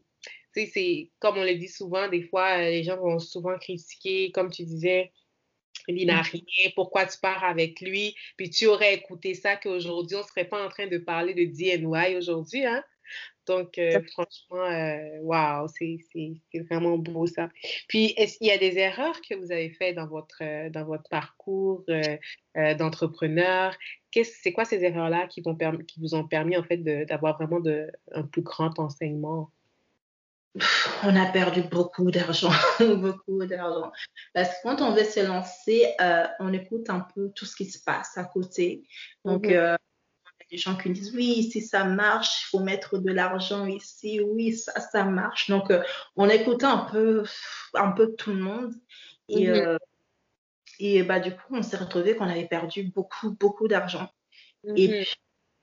c'est 0.54 1.10
comme 1.20 1.36
on 1.38 1.44
le 1.44 1.54
dit 1.54 1.68
souvent, 1.68 2.08
des 2.08 2.22
fois, 2.22 2.58
euh, 2.58 2.70
les 2.70 2.82
gens 2.82 2.96
vont 2.96 3.18
souvent 3.20 3.56
critiquer, 3.58 4.32
comme 4.32 4.50
tu 4.50 4.64
disais, 4.64 5.12
il 5.96 6.06
n'a 6.06 6.22
rien, 6.22 6.70
pourquoi 6.74 7.06
tu 7.06 7.18
pars 7.18 7.44
avec 7.44 7.80
lui? 7.80 8.14
Puis 8.36 8.50
tu 8.50 8.66
aurais 8.66 8.94
écouté 8.94 9.34
ça 9.34 9.56
qu'aujourd'hui, 9.56 10.16
on 10.16 10.20
ne 10.20 10.26
serait 10.26 10.48
pas 10.48 10.64
en 10.64 10.68
train 10.68 10.86
de 10.86 10.98
parler 10.98 11.34
de 11.34 11.44
DNY 11.44 12.16
aujourd'hui, 12.16 12.64
hein? 12.64 12.82
Donc, 13.46 13.78
euh, 13.78 14.02
franchement, 14.12 14.68
waouh, 15.22 15.62
wow, 15.62 15.68
c'est 15.68 16.60
vraiment 16.70 16.98
beau 16.98 17.26
ça. 17.26 17.48
Puis, 17.88 18.12
est-ce 18.18 18.36
qu'il 18.36 18.48
y 18.48 18.50
a 18.50 18.58
des 18.58 18.76
erreurs 18.76 19.20
que 19.22 19.34
vous 19.34 19.50
avez 19.50 19.70
faites 19.70 19.96
dans 19.96 20.06
votre, 20.06 20.42
euh, 20.42 20.68
dans 20.68 20.84
votre 20.84 21.08
parcours 21.08 21.82
euh, 21.88 22.74
d'entrepreneur? 22.74 23.74
C'est 24.12 24.52
quoi 24.52 24.66
ces 24.66 24.84
erreurs-là 24.84 25.26
qui, 25.28 25.42
qui 25.42 26.00
vous 26.00 26.14
ont 26.14 26.26
permis, 26.28 26.56
en 26.56 26.62
fait, 26.62 26.78
d'avoir 27.06 27.38
vraiment 27.38 27.60
de, 27.60 27.90
un 28.12 28.22
plus 28.22 28.42
grand 28.42 28.78
enseignement? 28.78 29.50
On 31.04 31.14
a 31.14 31.26
perdu 31.26 31.62
beaucoup 31.62 32.10
d'argent, 32.10 32.50
beaucoup 32.80 33.44
d'argent. 33.46 33.92
Parce 34.34 34.48
que 34.48 34.54
quand 34.64 34.80
on 34.80 34.94
veut 34.94 35.04
se 35.04 35.26
lancer, 35.26 35.94
on 36.40 36.52
écoute 36.52 36.90
un 36.90 37.06
peu 37.14 37.30
tout 37.34 37.44
ce 37.44 37.54
qui 37.54 37.66
se 37.66 37.82
passe 37.82 38.16
à 38.18 38.24
côté. 38.24 38.84
Donc, 39.24 39.46
mm-hmm 39.46 39.76
des 40.50 40.56
gens 40.56 40.76
qui 40.76 40.90
disent 40.90 41.14
oui, 41.14 41.50
si 41.50 41.60
ça 41.60 41.84
marche, 41.84 42.42
il 42.42 42.46
faut 42.46 42.60
mettre 42.60 42.98
de 42.98 43.12
l'argent 43.12 43.66
ici, 43.66 44.20
oui, 44.20 44.54
ça, 44.54 44.80
ça 44.80 45.04
marche. 45.04 45.50
Donc, 45.50 45.70
euh, 45.70 45.82
on 46.16 46.28
écoutait 46.28 46.66
un 46.66 46.78
peu, 46.90 47.24
un 47.74 47.92
peu 47.92 48.14
tout 48.14 48.30
le 48.30 48.40
monde. 48.40 48.74
Et, 49.28 49.46
mhm. 49.46 49.54
euh, 49.54 49.78
et 50.78 51.02
bah, 51.02 51.20
du 51.20 51.32
coup, 51.32 51.54
on 51.54 51.62
s'est 51.62 51.76
retrouvé 51.76 52.16
qu'on 52.16 52.28
avait 52.28 52.46
perdu 52.46 52.84
beaucoup, 52.84 53.32
beaucoup 53.32 53.68
d'argent. 53.68 54.08
Et 54.76 54.88
mhm. 54.88 54.94
puis, 55.02 55.14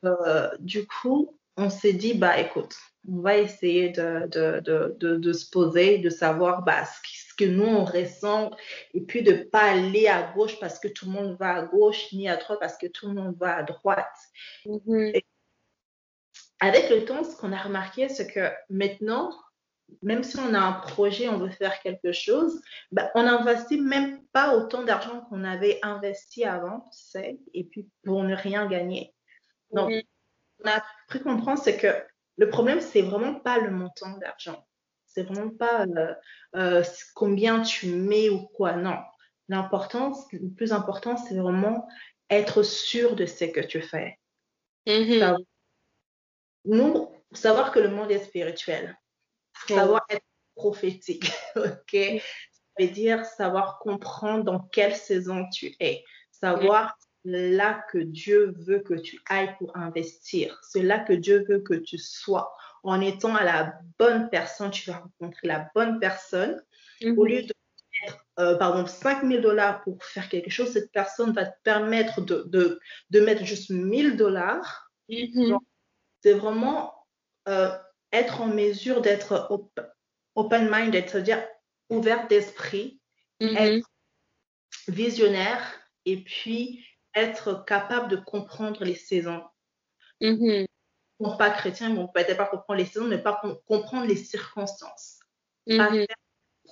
euh, 0.05 0.49
du 0.59 0.85
coup, 0.85 1.39
on 1.57 1.69
s'est 1.69 1.93
dit, 1.93 2.13
bah, 2.13 2.39
écoute, 2.39 2.75
on 3.07 3.21
va 3.21 3.37
essayer 3.37 3.89
de, 3.89 4.27
de, 4.27 4.61
de, 4.99 5.17
de, 5.17 5.33
se 5.33 5.49
poser, 5.49 5.99
de 5.99 6.09
savoir 6.09 6.63
bah, 6.63 6.83
ce, 6.85 7.29
ce, 7.29 7.33
que 7.35 7.45
nous, 7.45 7.65
on 7.65 7.85
ressent, 7.85 8.51
et 8.93 9.01
puis 9.01 9.23
de 9.23 9.31
ne 9.31 9.43
pas 9.43 9.71
aller 9.71 10.07
à 10.07 10.31
gauche 10.33 10.59
parce 10.59 10.79
que 10.79 10.87
tout 10.87 11.05
le 11.05 11.11
monde 11.11 11.37
va 11.39 11.55
à 11.55 11.61
gauche, 11.63 12.11
ni 12.13 12.27
à 12.27 12.37
droite 12.37 12.59
parce 12.59 12.77
que 12.77 12.87
tout 12.87 13.07
le 13.07 13.13
monde 13.13 13.35
va 13.39 13.57
à 13.57 13.63
droite. 13.63 14.17
Mm-hmm. 14.65 15.21
Avec 16.61 16.89
le 16.89 17.05
temps, 17.05 17.23
ce 17.23 17.35
qu'on 17.35 17.51
a 17.51 17.61
remarqué, 17.61 18.09
c'est 18.09 18.27
que 18.27 18.51
maintenant, 18.69 19.31
même 20.01 20.23
si 20.23 20.39
on 20.39 20.53
a 20.53 20.59
un 20.59 20.73
projet, 20.73 21.27
on 21.29 21.37
veut 21.37 21.49
faire 21.49 21.79
quelque 21.81 22.11
chose, 22.11 22.61
bah, 22.91 23.11
on 23.15 23.23
n'investit 23.23 23.79
même 23.79 24.23
pas 24.31 24.55
autant 24.55 24.83
d'argent 24.83 25.21
qu'on 25.29 25.43
avait 25.43 25.79
investi 25.83 26.43
avant, 26.43 26.81
tu 26.91 26.99
sais, 26.99 27.39
et 27.53 27.65
puis 27.65 27.87
pour 28.03 28.23
ne 28.23 28.35
rien 28.35 28.67
gagner. 28.67 29.13
Donc, 29.71 29.91
on 29.91 30.14
a 30.67 30.83
pris 31.07 31.21
comprendre, 31.21 31.59
c'est 31.61 31.77
que 31.77 31.87
le 32.37 32.49
problème, 32.49 32.81
c'est 32.81 33.01
vraiment 33.01 33.35
pas 33.35 33.59
le 33.59 33.71
montant 33.71 34.17
d'argent. 34.17 34.65
C'est 35.05 35.23
vraiment 35.23 35.49
pas 35.49 35.85
euh, 35.85 36.13
euh, 36.55 36.83
combien 37.13 37.61
tu 37.61 37.87
mets 37.87 38.29
ou 38.29 38.47
quoi. 38.47 38.73
Non. 38.73 38.97
L'importance, 39.47 40.25
le 40.33 40.49
plus 40.49 40.73
important, 40.73 41.17
c'est 41.17 41.37
vraiment 41.37 41.87
être 42.29 42.63
sûr 42.63 43.15
de 43.15 43.25
ce 43.25 43.45
que 43.45 43.61
tu 43.61 43.81
fais. 43.81 44.19
Mm-hmm. 44.87 45.37
Nous, 46.65 47.11
savoir 47.31 47.71
que 47.71 47.79
le 47.79 47.89
monde 47.89 48.11
est 48.11 48.23
spirituel. 48.23 48.97
Savoir 49.67 50.01
être 50.09 50.25
prophétique. 50.55 51.31
OK? 51.55 51.95
Ça 51.95 52.83
veut 52.83 52.87
dire 52.89 53.23
savoir 53.23 53.79
comprendre 53.79 54.43
dans 54.43 54.59
quelle 54.59 54.95
saison 54.95 55.47
tu 55.49 55.75
es. 55.79 56.03
Savoir 56.31 56.97
là 57.25 57.85
que 57.91 57.97
Dieu 57.97 58.53
veut 58.57 58.79
que 58.79 58.93
tu 58.93 59.19
ailles 59.29 59.55
pour 59.57 59.75
investir. 59.75 60.59
C'est 60.63 60.83
là 60.83 60.99
que 60.99 61.13
Dieu 61.13 61.45
veut 61.49 61.59
que 61.59 61.73
tu 61.73 61.97
sois. 61.97 62.55
En 62.83 63.01
étant 63.01 63.35
à 63.35 63.43
la 63.43 63.79
bonne 63.97 64.29
personne, 64.29 64.71
tu 64.71 64.89
vas 64.89 64.99
rencontrer 64.99 65.47
la 65.47 65.69
bonne 65.73 65.99
personne. 65.99 66.61
Au 67.03 67.07
mhm. 67.07 67.27
lieu 67.27 67.41
de 67.41 67.53
mettre, 68.01 68.25
euh, 68.39 68.57
par 68.57 68.71
exemple, 68.71 68.89
5 68.89 69.27
000 69.27 69.41
dollars 69.41 69.81
pour 69.81 70.03
faire 70.03 70.29
quelque 70.29 70.51
chose, 70.51 70.71
cette 70.71 70.91
personne 70.91 71.33
va 71.33 71.45
te 71.45 71.61
permettre 71.63 72.21
de, 72.21 72.43
de, 72.47 72.79
de 73.09 73.19
mettre 73.19 73.43
juste 73.43 73.71
1000 73.71 74.17
dollars. 74.17 74.91
Mhm. 75.09 75.57
C'est 76.21 76.33
vraiment 76.33 76.93
euh, 77.47 77.71
être 78.11 78.41
en 78.41 78.47
mesure 78.47 79.01
d'être 79.01 79.49
open-minded, 80.35 81.09
c'est-à-dire 81.09 81.43
ouvert 81.89 82.27
d'esprit, 82.27 82.99
mhm. 83.41 83.57
être 83.57 83.89
visionnaire 84.87 85.61
et 86.05 86.17
puis 86.17 86.85
être 87.15 87.65
capable 87.65 88.09
de 88.09 88.17
comprendre 88.17 88.83
les 88.83 88.95
saisons. 88.95 89.43
Mm 90.21 90.65
pas 91.37 91.49
chrétien, 91.49 91.91
bon, 91.91 92.07
peut-être 92.07 92.37
pas 92.37 92.45
comprendre 92.45 92.79
les 92.79 92.85
saisons, 92.85 93.07
mais 93.07 93.17
pas 93.17 93.41
comprendre 93.67 94.05
les 94.05 94.17
circonstances. 94.17 95.19
Mm-hmm. 95.67 96.05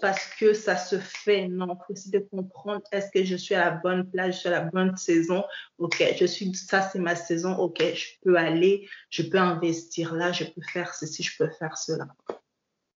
parce 0.02 0.28
que 0.36 0.54
ça 0.54 0.78
se 0.78 1.00
fait, 1.00 1.48
non, 1.48 1.68
il 1.74 1.78
faut 1.88 1.94
aussi 1.94 2.12
de 2.12 2.20
comprendre 2.20 2.82
est-ce 2.92 3.10
que 3.10 3.24
je 3.24 3.36
suis 3.36 3.56
à 3.56 3.66
la 3.66 3.72
bonne 3.72 4.08
place, 4.12 4.36
je 4.36 4.40
suis 4.42 4.50
à 4.50 4.52
la 4.52 4.62
bonne 4.62 4.96
saison, 4.98 5.44
ok, 5.80 6.14
je 6.20 6.26
suis, 6.26 6.54
ça 6.54 6.82
c'est 6.82 7.00
ma 7.00 7.16
saison, 7.16 7.56
ok, 7.56 7.82
je 7.82 8.06
peux 8.22 8.38
aller, 8.38 8.88
je 9.10 9.24
peux 9.24 9.40
investir 9.40 10.14
là, 10.14 10.32
je 10.32 10.44
peux 10.44 10.62
faire 10.62 10.94
ceci, 10.94 11.24
je 11.24 11.36
peux 11.38 11.50
faire 11.58 11.76
cela. 11.78 12.06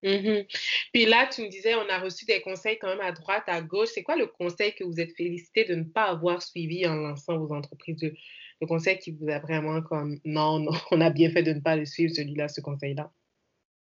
Mhm. 0.04 0.46
Puis 0.94 1.06
là, 1.06 1.28
tu 1.28 1.42
me 1.42 1.50
disais, 1.50 1.76
on 1.76 1.90
a 1.90 2.00
reçu 2.00 2.26
des 2.26 2.42
conseils 2.42 2.78
quand 2.80 2.88
même 2.88 3.02
à 3.02 3.12
droite, 3.12 3.44
à 3.48 3.62
gauche. 3.62 3.90
C'est 3.94 4.04
quoi 4.04 4.16
le 4.16 4.28
conseil 4.28 4.76
que 4.76 4.84
vous 4.84 5.00
êtes 5.00 5.16
félicité 5.16 5.66
de 5.66 5.76
ne 5.76 5.84
pas 5.84 6.06
avoir 6.06 6.42
suivi 6.42 6.86
en 6.88 6.96
lançant 6.96 7.38
vos 7.38 7.54
entreprises? 7.54 8.02
Le, 8.02 8.68
conseil 8.68 9.00
qui 9.00 9.12
vous 9.12 9.30
a 9.30 9.40
vraiment 9.40 9.82
comme, 9.82 10.20
non, 10.24 10.60
non, 10.60 10.72
on 10.92 11.02
a 11.02 11.10
bien 11.10 11.32
fait 11.32 11.44
de 11.44 11.54
ne 11.54 11.60
pas 11.62 11.76
le 11.76 11.86
suivre, 11.86 12.14
celui-là, 12.14 12.48
ce 12.48 12.62
conseil-là? 12.62 13.12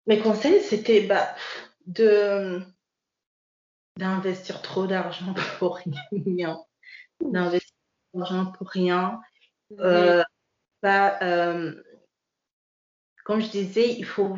Mes 0.07 0.19
conseils, 0.19 0.61
c'était 0.61 1.01
bah, 1.01 1.35
de 1.85 2.61
d'investir 3.97 4.61
trop 4.61 4.87
d'argent 4.87 5.35
pour 5.59 5.77
rien, 6.11 6.57
d'investir 7.21 7.75
trop 8.11 8.19
d'argent 8.19 8.51
pour 8.53 8.69
rien. 8.69 9.21
Euh, 9.79 10.23
bah, 10.81 11.19
euh, 11.21 11.81
comme 13.23 13.41
je 13.41 13.49
disais, 13.49 13.93
il 13.93 14.05
faut, 14.05 14.35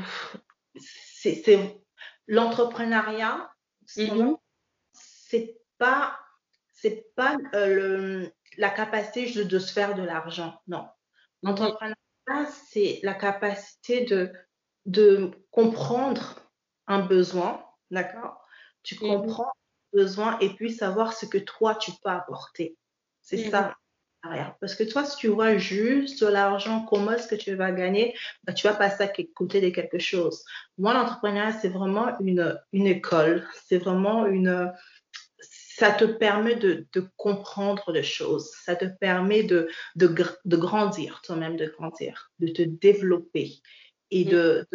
c'est 1.24 1.82
l'entrepreneuriat, 2.28 3.52
mm-hmm. 3.96 4.38
c'est 4.94 5.58
pas, 5.78 6.20
c'est 6.72 7.14
pas 7.16 7.38
euh, 7.54 7.68
le, 7.68 8.34
la 8.58 8.70
capacité 8.70 9.44
de, 9.44 9.60
se 9.60 9.72
faire 9.72 9.96
de 9.96 10.04
l'argent, 10.04 10.60
non. 10.68 10.88
L'entrepreneuriat, 11.42 12.52
c'est 12.52 13.00
la 13.04 13.14
capacité 13.14 14.06
de, 14.06 14.34
de 14.86 15.32
comprendre 15.52 16.40
un 16.88 17.00
besoin, 17.00 17.66
d'accord 17.92 18.46
Tu 18.84 18.96
mm-hmm. 18.96 19.00
comprends 19.00 19.50
un 19.94 19.98
besoin 19.98 20.40
et 20.40 20.54
puis 20.56 20.74
savoir 20.74 21.14
ce 21.14 21.26
que 21.26 21.38
toi, 21.38 21.76
tu 21.76 21.92
peux 22.04 22.10
apporter. 22.10 22.78
C'est 23.22 23.38
mm-hmm. 23.38 23.52
ça 23.52 23.76
parce 24.60 24.76
que 24.76 24.84
toi, 24.84 25.04
si 25.04 25.18
tu 25.18 25.28
vois 25.28 25.58
juste 25.58 26.22
l'argent, 26.22 26.86
comment 26.86 27.12
est-ce 27.12 27.28
que 27.28 27.36
tu 27.36 27.56
vas 27.56 27.72
gagner, 27.72 28.16
bah, 28.44 28.54
tu 28.54 28.68
vas 28.68 28.74
passer 28.74 29.04
à 29.04 29.12
côté 29.36 29.60
de 29.60 29.70
quelque 29.70 30.00
chose. 30.00 30.46
Moi, 30.78 30.94
l'entrepreneuriat, 30.94 31.52
c'est 31.54 31.70
vraiment 31.70 32.18
une, 32.20 32.58
une 32.72 32.88
école. 32.88 33.46
C'est 33.66 33.78
vraiment 33.78 34.26
une. 34.26 34.72
Ça 35.40 35.92
te 35.92 36.06
permet 36.06 36.56
de, 36.56 36.88
de, 36.94 37.10
comprendre 37.18 37.92
des 37.92 38.04
choses. 38.04 38.50
Ça 38.64 38.76
te 38.76 38.86
permet 38.86 39.44
de, 39.44 39.68
de, 39.96 40.16
de 40.46 40.58
grandir, 40.58 41.22
toi-même, 41.24 41.58
de 41.58 41.66
grandir, 41.66 42.32
de 42.40 42.48
te 42.48 42.62
développer 42.62 43.56
et 44.12 44.24
de 44.24 44.68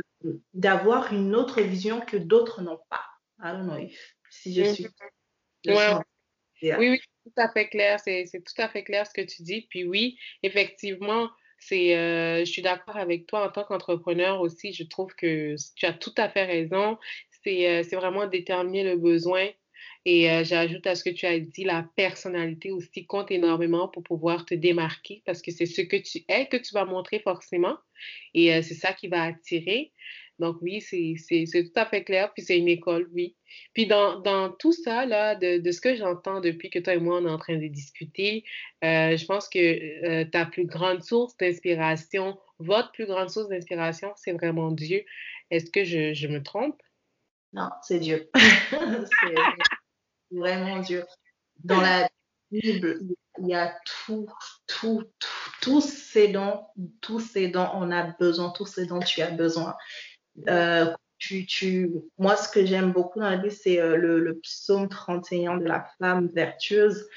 d'avoir 0.52 1.12
une 1.12 1.36
autre 1.36 1.60
vision 1.60 2.00
que 2.00 2.16
d'autres 2.16 2.60
n'ont 2.60 2.80
pas. 2.90 3.04
I 3.40 3.52
don't 3.52 3.66
know 3.66 3.88
si 4.30 4.52
je 4.52 4.64
suis. 4.64 4.88
Oui, 5.64 6.88
oui, 6.90 7.00
tout 7.34 7.40
à 7.40 7.48
fait 7.50 7.68
clair. 7.68 8.00
C'est 8.00 8.24
tout 8.32 8.62
à 8.62 8.68
fait 8.68 8.84
clair 8.84 9.06
ce 9.06 9.12
que 9.12 9.20
tu 9.20 9.42
dis. 9.42 9.66
Puis 9.70 9.84
oui, 9.84 10.18
effectivement, 10.42 11.28
euh, 11.72 12.40
je 12.40 12.50
suis 12.50 12.62
d'accord 12.62 12.96
avec 12.96 13.26
toi 13.26 13.46
en 13.46 13.50
tant 13.50 13.64
qu'entrepreneur 13.64 14.40
aussi. 14.40 14.72
Je 14.72 14.84
trouve 14.84 15.14
que 15.14 15.54
tu 15.76 15.86
as 15.86 15.92
tout 15.92 16.14
à 16.16 16.28
fait 16.28 16.44
raison. 16.44 16.98
C'est 17.44 17.68
euh, 17.68 17.96
vraiment 17.98 18.26
déterminer 18.26 18.84
le 18.84 18.96
besoin. 18.96 19.48
Et 20.04 20.30
euh, 20.30 20.44
j'ajoute 20.44 20.86
à 20.86 20.94
ce 20.94 21.04
que 21.04 21.10
tu 21.10 21.26
as 21.26 21.38
dit, 21.38 21.64
la 21.64 21.86
personnalité 21.96 22.70
aussi 22.70 23.06
compte 23.06 23.30
énormément 23.30 23.88
pour 23.88 24.02
pouvoir 24.02 24.46
te 24.46 24.54
démarquer 24.54 25.22
parce 25.26 25.42
que 25.42 25.50
c'est 25.50 25.66
ce 25.66 25.82
que 25.82 25.96
tu 25.96 26.24
es 26.28 26.46
que 26.46 26.56
tu 26.56 26.72
vas 26.72 26.84
montrer 26.84 27.20
forcément. 27.20 27.76
Et 28.32 28.62
c'est 28.62 28.74
ça 28.74 28.92
qui 28.92 29.08
va 29.08 29.22
attirer. 29.24 29.92
Donc 30.38 30.58
oui, 30.62 30.80
c'est 30.80 31.16
tout 31.52 31.80
à 31.80 31.86
fait 31.86 32.04
clair, 32.04 32.32
puis 32.32 32.42
c'est 32.42 32.58
une 32.58 32.68
école, 32.68 33.08
oui. 33.12 33.36
Puis 33.74 33.86
dans, 33.86 34.52
tout 34.58 34.72
ça, 34.72 35.04
là, 35.04 35.34
de, 35.34 35.70
ce 35.70 35.80
que 35.80 35.96
j'entends 35.96 36.40
depuis 36.40 36.70
que 36.70 36.78
toi 36.78 36.94
et 36.94 37.00
moi, 37.00 37.18
on 37.20 37.26
est 37.26 37.30
en 37.30 37.38
train 37.38 37.56
de 37.56 37.66
discuter, 37.66 38.44
euh, 38.84 39.16
je 39.16 39.26
pense 39.26 39.48
que 39.48 39.58
euh, 39.58 40.24
ta 40.24 40.46
plus 40.46 40.66
grande 40.66 41.02
source 41.02 41.36
d'inspiration, 41.36 42.38
votre 42.58 42.92
plus 42.92 43.06
grande 43.06 43.30
source 43.30 43.48
d'inspiration, 43.48 44.12
c'est 44.16 44.32
vraiment 44.32 44.70
Dieu. 44.70 45.04
Est-ce 45.50 45.70
que 45.70 45.84
je, 45.84 46.14
je, 46.14 46.28
me 46.28 46.42
trompe? 46.42 46.80
Non, 47.52 47.70
c'est 47.82 47.98
Dieu. 47.98 48.30
c'est 48.70 49.34
vraiment 50.30 50.78
Dieu. 50.80 51.04
Dans 51.64 51.80
la 51.80 52.08
Bible, 52.52 53.00
il 53.40 53.48
y 53.48 53.54
a 53.54 53.74
tout, 54.06 54.26
tout, 54.66 55.04
tout, 55.18 55.28
tous 55.60 55.80
ces 55.80 56.28
dons, 56.28 56.64
tous 57.00 57.20
ces 57.20 57.48
dons 57.48 57.68
on 57.74 57.90
a 57.90 58.04
besoin, 58.18 58.50
tous 58.50 58.66
ces 58.66 58.86
dons 58.86 59.00
tu 59.00 59.20
as 59.22 59.30
besoin. 59.30 59.76
Euh, 60.48 60.92
tu, 61.18 61.46
tu, 61.46 61.90
moi, 62.16 62.36
ce 62.36 62.48
que 62.48 62.64
j'aime 62.64 62.92
beaucoup 62.92 63.18
dans 63.18 63.30
la 63.30 63.36
Bible, 63.36 63.50
c'est 63.52 63.80
euh, 63.80 63.96
le, 63.96 64.20
le, 64.20 64.38
psaume 64.38 64.88
31 64.88 65.58
de 65.58 65.64
la 65.64 65.88
femme 65.98 66.28
vertueuse, 66.28 67.08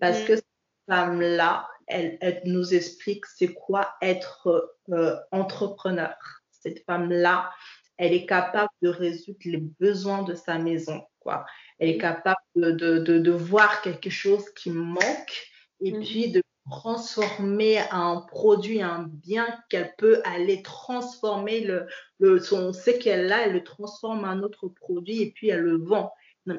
parce 0.00 0.20
mhm. 0.20 0.26
que 0.26 0.36
cette 0.36 0.46
femme-là, 0.88 1.68
elle, 1.86 2.18
elle, 2.20 2.42
nous 2.44 2.74
explique 2.74 3.24
c'est 3.26 3.54
quoi 3.54 3.94
être 4.02 4.76
euh, 4.90 5.16
entrepreneur. 5.30 6.16
Cette 6.50 6.84
femme-là, 6.84 7.50
elle 7.96 8.12
est 8.12 8.26
capable 8.26 8.68
de 8.82 8.88
résoudre 8.88 9.38
les 9.44 9.62
besoins 9.80 10.22
de 10.22 10.34
sa 10.34 10.58
maison. 10.58 11.02
Quoi. 11.20 11.46
Elle 11.78 11.90
est 11.90 11.94
mhm. 11.94 12.00
capable 12.00 12.40
de, 12.56 12.70
de, 12.72 12.98
de, 12.98 13.18
de 13.18 13.30
voir 13.30 13.80
quelque 13.80 14.10
chose 14.10 14.44
qui 14.50 14.70
manque 14.70 15.50
et 15.80 15.92
mhm. 15.92 16.00
puis 16.00 16.30
de 16.30 16.42
transformer 16.70 17.78
un 17.90 18.24
produit, 18.28 18.82
un 18.82 19.08
bien 19.08 19.46
qu'elle 19.68 19.94
peut 19.96 20.20
aller 20.24 20.62
transformer 20.62 21.60
le, 21.60 21.86
le 22.18 22.40
son, 22.40 22.72
ce 22.72 22.90
qu'elle 22.90 23.32
a, 23.32 23.46
elle 23.46 23.52
le 23.52 23.64
transforme 23.64 24.24
en 24.24 24.28
un 24.28 24.42
autre 24.42 24.68
produit 24.68 25.22
et 25.22 25.30
puis 25.30 25.48
elle 25.48 25.60
le 25.60 25.76
vend. 25.76 26.12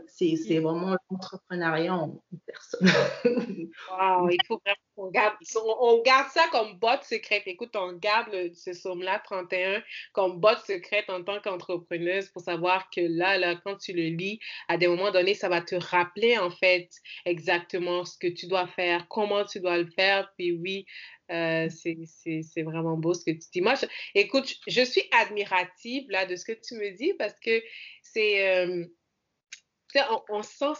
C'est 0.08 0.60
mm. 0.60 0.62
vraiment 0.62 0.97
l'entrepreneuriat 1.10 1.95
en 1.95 2.21
personne. 2.45 2.89
wow, 3.91 4.30
il 4.30 4.38
faut 4.47 4.62
vraiment 4.63 4.78
qu'on 4.95 5.12
garde, 5.12 5.36
on, 5.80 6.02
garde 6.02 6.30
ça 6.30 6.45
comme 6.52 6.78
botte 6.80 7.04
secrète. 7.04 7.43
Écoute, 7.45 7.76
on 7.76 7.93
garde 7.93 8.54
ce 8.54 8.73
somme-là 8.73 9.21
31 9.23 9.82
comme 10.13 10.39
botte 10.39 10.65
secrète 10.65 11.10
en 11.10 11.23
tant 11.23 11.39
qu'entrepreneuse 11.41 12.30
pour 12.30 12.41
savoir 12.41 12.89
que 12.89 13.02
là, 13.02 13.38
là, 13.38 13.56
quand 13.63 13.78
tu 13.78 13.93
le 13.93 14.15
lis, 14.15 14.39
à 14.67 14.78
des 14.78 14.88
moments 14.88 15.12
donnés, 15.12 15.36
ça 15.36 15.50
va 15.50 15.62
te 15.62 15.76
rappeler 15.76 16.38
en 16.38 16.50
fait 16.50 16.89
exactement 17.26 18.06
ce 18.06 18.17
que 18.17 18.28
tu 18.28 18.47
dois 18.47 18.67
faire, 18.67 19.08
comment 19.08 19.45
tu 19.45 19.60
dois 19.60 19.78
le 19.78 19.89
faire. 19.91 20.32
Puis 20.38 20.52
oui, 20.52 20.86
euh, 21.32 21.67
c'est 21.69 22.63
vraiment 22.63 22.97
beau 22.97 23.13
ce 23.13 23.26
que 23.26 23.32
tu 23.32 23.47
dis. 23.54 23.62
Moi, 23.62 23.76
écoute, 24.15 24.56
je 24.67 24.82
suis 24.82 25.04
admirative 25.12 26.10
là 26.10 26.26
de 26.26 26.36
ce 26.36 26.45
que 26.45 26.54
tu 26.54 26.76
me 26.76 26.95
dis 26.95 27.13
parce 27.13 27.39
que 27.39 27.62
c'est. 28.02 28.47
Euh, 28.50 28.86
on, 30.30 30.43
sent 30.43 30.73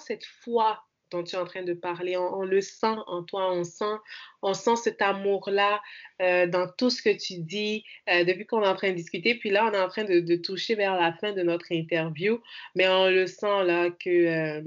cette, 0.00 0.24
foi 0.24 0.82
dont 1.10 1.22
tu 1.22 1.36
es 1.36 1.38
en 1.38 1.44
train 1.44 1.62
de 1.62 1.74
parler. 1.74 2.16
On, 2.16 2.42
le 2.42 2.60
sent 2.60 2.96
en 3.06 3.22
toi, 3.22 3.52
on 3.52 3.64
sent, 3.64 3.96
on 4.42 4.54
sent 4.54 4.76
cet 4.76 5.02
amour-là 5.02 5.80
euh, 6.20 6.46
dans 6.46 6.68
tout 6.78 6.90
ce 6.90 7.02
que 7.02 7.14
tu 7.16 7.38
dis 7.38 7.84
euh, 8.08 8.24
depuis 8.24 8.46
qu'on 8.46 8.62
est 8.62 8.68
en 8.68 8.76
train 8.76 8.90
de 8.90 8.96
discuter. 8.96 9.34
Puis 9.34 9.50
là, 9.50 9.68
on 9.70 9.72
est 9.72 9.80
en 9.80 9.88
train 9.88 10.04
de, 10.04 10.36
toucher 10.36 10.74
vers 10.74 10.98
la 10.98 11.12
fin 11.12 11.32
de 11.32 11.42
notre 11.42 11.70
interview, 11.70 12.40
mais 12.74 12.88
on 12.88 13.08
le 13.08 13.26
sent 13.26 13.64
là 13.64 13.90
que 13.90 14.08
euh, 14.08 14.62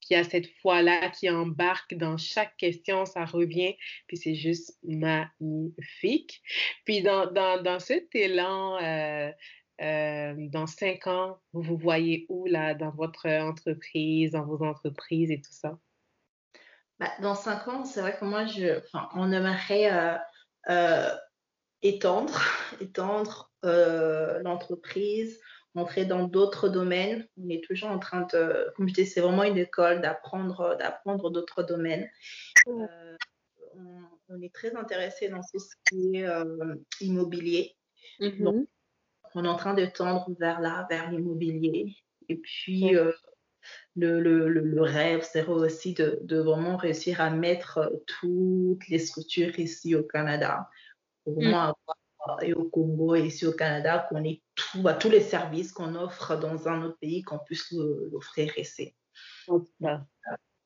qu'il 0.00 0.16
y 0.16 0.20
a 0.20 0.24
cette 0.24 0.48
foi-là 0.60 1.10
qui 1.10 1.30
embarque 1.30 1.94
dans 1.94 2.16
chaque 2.16 2.56
question, 2.56 3.04
ça 3.04 3.24
revient, 3.24 3.76
puis 4.08 4.16
c'est 4.16 4.34
juste 4.34 4.76
magnifique. 4.82 6.42
Puis 6.84 7.02
dans, 7.02 7.30
dans, 7.30 7.62
dans 7.62 7.78
cet 7.78 8.12
élan 8.14 8.78
euh, 9.82 10.34
dans 10.36 10.66
cinq 10.66 11.06
ans, 11.08 11.40
vous 11.52 11.62
vous 11.62 11.76
voyez 11.76 12.26
où 12.28 12.46
là 12.46 12.74
dans 12.74 12.90
votre 12.90 13.28
entreprise, 13.28 14.30
dans 14.32 14.44
vos 14.44 14.62
entreprises 14.64 15.30
et 15.30 15.40
tout 15.40 15.52
ça? 15.52 15.78
Bah, 17.00 17.10
dans 17.20 17.34
cinq 17.34 17.66
ans, 17.66 17.84
c'est 17.84 18.00
vrai 18.00 18.16
que 18.16 18.24
moi, 18.24 18.46
je, 18.46 18.80
on 19.14 19.32
aimerait 19.32 19.92
euh, 19.92 20.16
euh, 20.70 21.10
étendre, 21.82 22.40
étendre 22.80 23.50
l'entreprise, 23.64 25.40
entrer 25.74 26.04
dans 26.04 26.24
d'autres 26.24 26.68
domaines. 26.68 27.26
On 27.36 27.48
est 27.48 27.64
toujours 27.64 27.90
en 27.90 27.98
train 27.98 28.26
de, 28.32 28.72
comme 28.76 28.88
je 28.88 28.94
dis, 28.94 29.06
c'est 29.06 29.20
vraiment 29.20 29.44
une 29.44 29.58
école 29.58 30.00
d'apprendre, 30.00 30.76
d'apprendre 30.78 31.30
d'autres 31.30 31.62
domaines. 31.62 32.08
on, 32.66 34.42
est 34.42 34.52
très 34.54 34.74
intéressé 34.76 35.28
dans 35.28 35.40
tout 35.40 35.58
ce 35.58 35.74
qui 35.88 36.16
est 36.16 36.26
immobilier. 37.00 37.76
Mm-hmm 38.20 38.66
on 39.34 39.44
est 39.44 39.48
en 39.48 39.56
train 39.56 39.74
de 39.74 39.86
tendre 39.86 40.26
vers 40.38 40.60
là, 40.60 40.86
vers 40.90 41.10
l'immobilier. 41.10 41.96
Et 42.28 42.36
puis, 42.36 42.96
euh, 42.96 43.12
le, 43.96 44.20
le, 44.20 44.48
le, 44.48 44.82
rêve 44.82 45.22
serait 45.22 45.48
aussi 45.48 45.94
de, 45.94 46.18
de, 46.22 46.38
vraiment 46.38 46.76
réussir 46.76 47.20
à 47.20 47.30
mettre 47.30 47.78
euh, 47.78 47.90
toutes 48.06 48.88
les 48.88 48.98
structures 48.98 49.58
ici 49.58 49.94
au 49.94 50.02
Canada, 50.02 50.68
pour 51.24 51.34
mm. 51.34 51.36
vraiment 51.36 51.60
avoir, 51.60 52.42
et 52.42 52.54
au 52.54 52.64
Congo 52.68 53.14
et 53.16 53.26
ici 53.26 53.46
au 53.46 53.52
Canada, 53.52 54.06
qu'on 54.08 54.24
ait 54.24 54.42
tout, 54.54 54.82
bah, 54.82 54.94
tous 54.94 55.10
les 55.10 55.20
services 55.20 55.72
qu'on 55.72 55.94
offre 55.94 56.36
dans 56.36 56.68
un 56.68 56.82
autre 56.84 56.98
pays, 57.00 57.22
qu'on 57.22 57.38
puisse 57.38 57.72
l'offrir 57.72 58.56
ici 58.58 58.94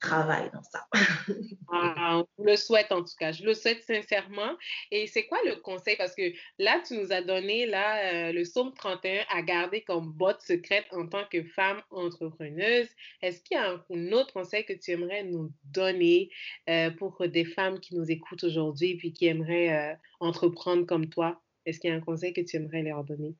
travail 0.00 0.50
dans 0.52 0.62
ça. 0.62 0.86
ah, 1.72 2.22
je 2.38 2.44
le 2.44 2.56
souhaite 2.56 2.92
en 2.92 3.02
tout 3.02 3.14
cas, 3.18 3.32
je 3.32 3.44
le 3.44 3.54
souhaite 3.54 3.82
sincèrement. 3.82 4.56
Et 4.90 5.06
c'est 5.06 5.26
quoi 5.26 5.38
le 5.44 5.56
conseil? 5.56 5.96
Parce 5.96 6.14
que 6.14 6.32
là, 6.58 6.82
tu 6.86 6.94
nous 6.94 7.12
as 7.12 7.22
donné 7.22 7.66
là, 7.66 8.28
euh, 8.28 8.32
le 8.32 8.44
Somme 8.44 8.72
31 8.74 9.24
à 9.30 9.42
garder 9.42 9.82
comme 9.82 10.12
botte 10.12 10.42
secrète 10.42 10.86
en 10.92 11.06
tant 11.06 11.24
que 11.30 11.42
femme 11.42 11.82
entrepreneuse. 11.90 12.88
Est-ce 13.22 13.42
qu'il 13.42 13.56
y 13.56 13.60
a 13.60 13.70
un, 13.70 14.12
autre 14.12 14.32
conseil 14.32 14.64
que 14.64 14.72
tu 14.72 14.92
aimerais 14.92 15.24
nous 15.24 15.52
donner 15.64 16.30
euh, 16.68 16.90
pour 16.90 17.26
des 17.26 17.44
femmes 17.44 17.80
qui 17.80 17.96
nous 17.96 18.10
écoutent 18.10 18.44
aujourd'hui 18.44 18.98
et 19.02 19.12
qui 19.12 19.26
aimeraient 19.26 19.92
euh, 19.92 19.94
entreprendre 20.20 20.84
comme 20.86 21.08
toi? 21.08 21.40
Est-ce 21.64 21.80
qu'il 21.80 21.90
y 21.90 21.92
a 21.92 21.96
un 21.96 22.00
conseil 22.00 22.32
que 22.32 22.40
tu 22.40 22.56
aimerais 22.56 22.82
leur 22.82 23.02
donner? 23.04 23.34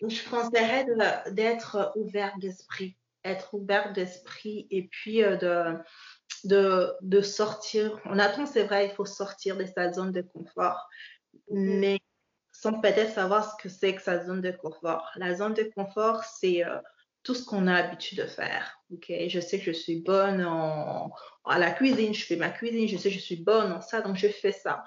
Je 0.00 0.28
conseillerais 0.28 0.86
d'être 1.30 1.92
ouvert 1.94 2.36
d'esprit 2.38 2.96
être 3.24 3.54
ouvert 3.54 3.92
d'esprit 3.92 4.66
et 4.70 4.88
puis 4.88 5.22
euh, 5.22 5.36
de, 5.36 5.78
de, 6.44 6.92
de, 7.02 7.20
sortir. 7.20 8.00
On 8.04 8.18
attend, 8.18 8.46
c'est 8.46 8.64
vrai, 8.64 8.86
il 8.86 8.92
faut 8.92 9.04
sortir 9.04 9.56
de 9.56 9.64
sa 9.64 9.92
zone 9.92 10.12
de 10.12 10.22
confort, 10.22 10.88
mm-hmm. 11.50 11.78
mais 11.78 11.98
sans 12.52 12.80
peut-être 12.80 13.12
savoir 13.12 13.50
ce 13.50 13.62
que 13.62 13.68
c'est 13.68 13.94
que 13.94 14.02
sa 14.02 14.24
zone 14.24 14.40
de 14.40 14.50
confort. 14.50 15.10
La 15.16 15.34
zone 15.34 15.54
de 15.54 15.70
confort, 15.74 16.24
c'est 16.24 16.64
euh, 16.64 16.78
tout 17.22 17.34
ce 17.34 17.44
qu'on 17.44 17.66
a 17.66 17.72
l'habitude 17.72 18.18
de 18.18 18.26
faire. 18.26 18.80
Ok, 18.92 19.12
je 19.28 19.40
sais 19.40 19.58
que 19.58 19.64
je 19.64 19.72
suis 19.72 20.00
bonne 20.00 20.44
en, 20.44 21.12
à 21.44 21.58
la 21.58 21.70
cuisine, 21.70 22.14
je 22.14 22.24
fais 22.24 22.36
ma 22.36 22.50
cuisine, 22.50 22.88
je 22.88 22.96
sais 22.96 23.10
que 23.10 23.16
je 23.16 23.20
suis 23.20 23.42
bonne 23.42 23.72
en 23.72 23.80
ça, 23.80 24.00
donc 24.00 24.16
je 24.16 24.28
fais 24.28 24.52
ça. 24.52 24.84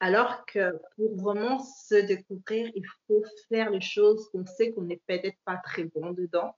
Alors 0.00 0.44
que 0.46 0.72
pour 0.96 1.16
vraiment 1.16 1.60
se 1.60 1.94
découvrir, 1.94 2.70
il 2.74 2.84
faut 3.06 3.22
faire 3.48 3.70
les 3.70 3.80
choses 3.80 4.28
qu'on 4.30 4.44
sait 4.44 4.72
qu'on 4.72 4.82
n'est 4.82 5.00
peut-être 5.06 5.38
pas 5.44 5.56
très 5.56 5.84
bon 5.84 6.10
dedans. 6.10 6.54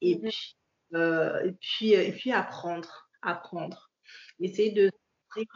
Et, 0.00 0.16
mhm. 0.16 0.28
puis, 0.28 0.56
euh, 0.94 1.42
et, 1.44 1.52
puis, 1.52 1.92
et 1.92 2.12
puis 2.12 2.32
apprendre, 2.32 3.08
apprendre. 3.22 3.90
Essayer 4.40 4.72
de 4.72 4.90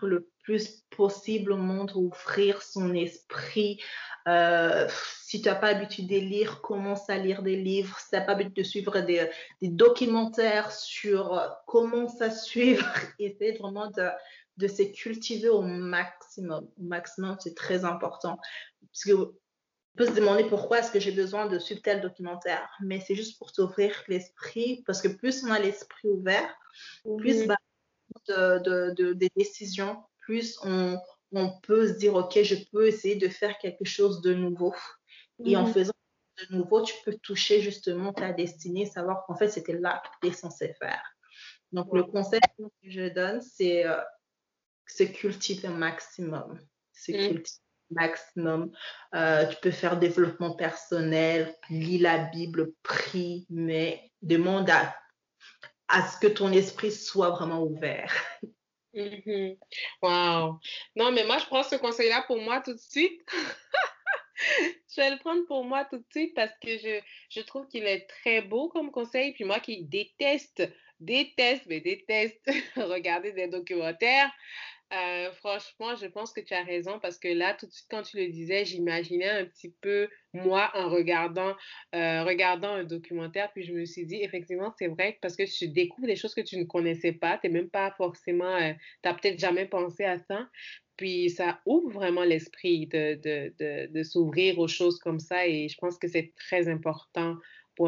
le 0.03 0.29
plus 0.43 0.85
possible 0.91 1.53
au 1.53 1.57
monde, 1.57 1.93
ouvrir 1.95 2.63
son 2.63 2.95
esprit. 2.95 3.81
Euh, 4.29 4.87
si 5.23 5.41
tu 5.41 5.49
n'as 5.49 5.55
pas 5.55 5.73
l'habitude 5.73 6.09
de 6.09 6.17
lire, 6.17 6.61
commence 6.61 7.09
à 7.09 7.17
lire 7.17 7.43
des 7.43 7.57
livres. 7.57 7.99
Si 7.99 8.11
tu 8.11 8.17
n'as 8.17 8.23
pas 8.23 8.33
l'habitude 8.33 8.57
de 8.57 8.63
suivre 8.63 9.01
des, 9.01 9.31
documentaires 9.63 10.73
sur 10.73 11.41
comment 11.67 12.09
ça 12.09 12.31
suivre, 12.31 12.85
essaie 13.19 13.57
vraiment 13.59 13.91
de, 13.91 14.09
de 14.57 14.69
se 14.69 14.83
cultiver 14.83 15.49
au 15.49 15.63
maximum. 15.63 16.69
Au 16.79 16.83
maximum, 16.83 17.37
c'est 17.41 17.55
très 17.55 17.85
important. 17.85 18.39
Parce 18.93 19.05
que 19.05 19.33
peut 19.97 20.07
se 20.07 20.13
demander 20.13 20.45
pourquoi 20.45 20.79
est-ce 20.79 20.91
que 20.91 21.01
j'ai 21.01 21.13
besoin 21.13 21.47
de 21.47 21.59
suivre 21.59 21.83
tel 21.83 22.01
documentaire, 22.01 22.71
mais 22.81 23.01
c'est 23.01 23.15
juste 23.15 23.39
pour 23.39 23.53
t'ouvrir 23.53 23.93
l'esprit, 24.09 24.83
parce 24.87 25.03
que 25.03 25.09
plus 25.09 25.45
on 25.45 25.51
a 25.51 25.59
l'esprit 25.59 26.09
ouvert, 26.09 26.55
plus 27.19 27.47
bah, 27.47 27.57
de, 28.29 29.13
des 29.13 29.31
décisions, 29.37 30.03
plus 30.19 30.59
on, 30.63 30.99
peut 31.63 31.89
se 31.89 31.99
dire, 31.99 32.15
OK, 32.15 32.43
je 32.43 32.57
peux 32.73 32.87
essayer 32.87 33.17
de 33.17 33.29
faire 33.29 33.59
quelque 33.59 33.85
chose 33.85 34.21
de 34.21 34.35
nouveau. 34.35 34.75
Et 35.45 35.57
en 35.57 35.67
faisant 35.67 35.93
de 36.51 36.57
nouveau, 36.57 36.83
tu 36.83 36.95
peux 37.05 37.17
toucher 37.23 37.61
justement 37.61 38.13
ta 38.13 38.33
destinée, 38.33 38.87
savoir 38.87 39.25
qu'en 39.27 39.37
fait, 39.37 39.49
c'était 39.49 39.79
là 39.79 40.03
que 40.05 40.27
tu 40.27 40.33
es 40.33 40.37
censé 40.37 40.75
faire. 40.75 41.03
Donc, 41.73 41.89
le 41.93 42.03
conseil 42.05 42.41
que 42.59 42.91
je 42.91 43.09
donne, 43.09 43.41
c'est 43.41 43.87
euh, 43.87 44.01
se 44.87 45.05
cultiver 45.05 45.69
un 45.69 45.73
maximum. 45.73 46.59
Se 46.93 47.13
cultiver 47.13 47.70
maximum. 47.91 48.71
Euh, 49.15 49.47
tu 49.47 49.57
peux 49.63 49.71
faire 49.71 49.99
développement 49.99 50.55
personnel, 50.55 51.55
lis 51.69 51.99
la 51.99 52.19
Bible, 52.19 52.73
prie, 52.83 53.47
mais 53.51 54.11
demande 54.23 54.71
à 55.89 56.09
ce 56.09 56.19
que 56.19 56.33
ton 56.33 56.53
esprit 56.53 56.93
soit 56.93 57.31
vraiment 57.31 57.63
ouvert. 57.63 58.13
Mm-hmm. 58.95 59.57
Wow. 60.03 60.59
Non, 60.97 61.13
mais 61.13 61.25
moi, 61.25 61.39
je 61.39 61.47
prends 61.47 61.63
ce 61.63 61.77
conseil-là 61.77 62.25
pour 62.27 62.41
moi 62.41 62.61
tout 62.61 62.73
de 62.73 62.79
suite. 62.79 63.21
je 64.91 64.97
vais 64.97 65.11
le 65.11 65.19
prendre 65.19 65.45
pour 65.47 65.65
moi 65.65 65.85
tout 65.85 65.99
de 65.99 66.07
suite 66.11 66.35
parce 66.35 66.53
que 66.63 66.79
je, 66.79 67.01
je 67.29 67.41
trouve 67.43 67.67
qu'il 67.69 67.85
est 67.85 68.07
très 68.07 68.43
beau 68.43 68.69
comme 68.69 68.91
conseil. 68.91 69.33
Puis 69.33 69.45
moi 69.45 69.61
qui 69.61 69.85
déteste, 69.85 70.63
déteste, 70.99 71.65
mais 71.67 71.81
déteste 71.81 72.41
regarder 72.77 73.33
des 73.33 73.49
documentaires, 73.49 74.31
euh, 74.93 75.31
franchement, 75.33 75.95
je 75.95 76.07
pense 76.07 76.33
que 76.33 76.41
tu 76.41 76.53
as 76.53 76.65
raison 76.65 76.99
parce 76.99 77.19
que 77.19 77.29
là, 77.29 77.55
tout 77.55 77.67
de 77.67 77.71
suite, 77.71 77.87
quand 77.89 78.03
tu 78.03 78.17
le 78.17 78.27
disais, 78.29 78.65
j'imaginais 78.65 79.29
un 79.29 79.45
petit 79.45 79.73
peu 79.81 80.09
moi 80.33 80.71
en 80.75 80.89
regardant, 80.89 81.55
euh, 81.95 82.25
regardant 82.25 82.73
un 82.73 82.85
documentaire, 82.85 83.53
puis 83.53 83.63
je 83.63 83.73
me 83.73 83.85
suis 83.85 84.05
dit, 84.05 84.17
effectivement, 84.17 84.75
c'est 84.79 84.89
vrai 84.89 85.17
parce 85.23 85.37
que 85.37 85.45
tu 85.45 85.69
découvres 85.69 86.09
des 86.09 86.17
choses 86.17 86.35
que 86.35 86.41
tu 86.41 86.57
ne 86.59 86.65
connaissais 86.65 87.13
pas, 87.13 87.39
tu 87.39 87.49
même 87.51 87.71
pas 87.71 87.93
forcément, 87.93 88.57
euh, 88.57 88.73
tu 89.03 89.09
n'as 89.09 89.15
peut-être 89.15 89.39
jamais 89.39 89.67
pensé 89.67 90.05
à 90.05 90.19
ça. 90.19 90.49
Puis 90.97 91.31
ça 91.31 91.61
ouvre 91.65 91.91
vraiment 91.93 92.25
l'esprit 92.25 92.87
de, 92.89 93.15
de, 93.15 93.87
de 93.87 94.03
s'ouvrir 94.03 94.59
aux 94.59 94.69
choses 94.69 94.99
comme 94.99 95.19
ça 95.19 95.47
et 95.47 95.69
je 95.69 95.79
pense 95.79 95.99
que 95.99 96.09
c'est 96.09 96.35
très 96.37 96.69
important 96.69 97.37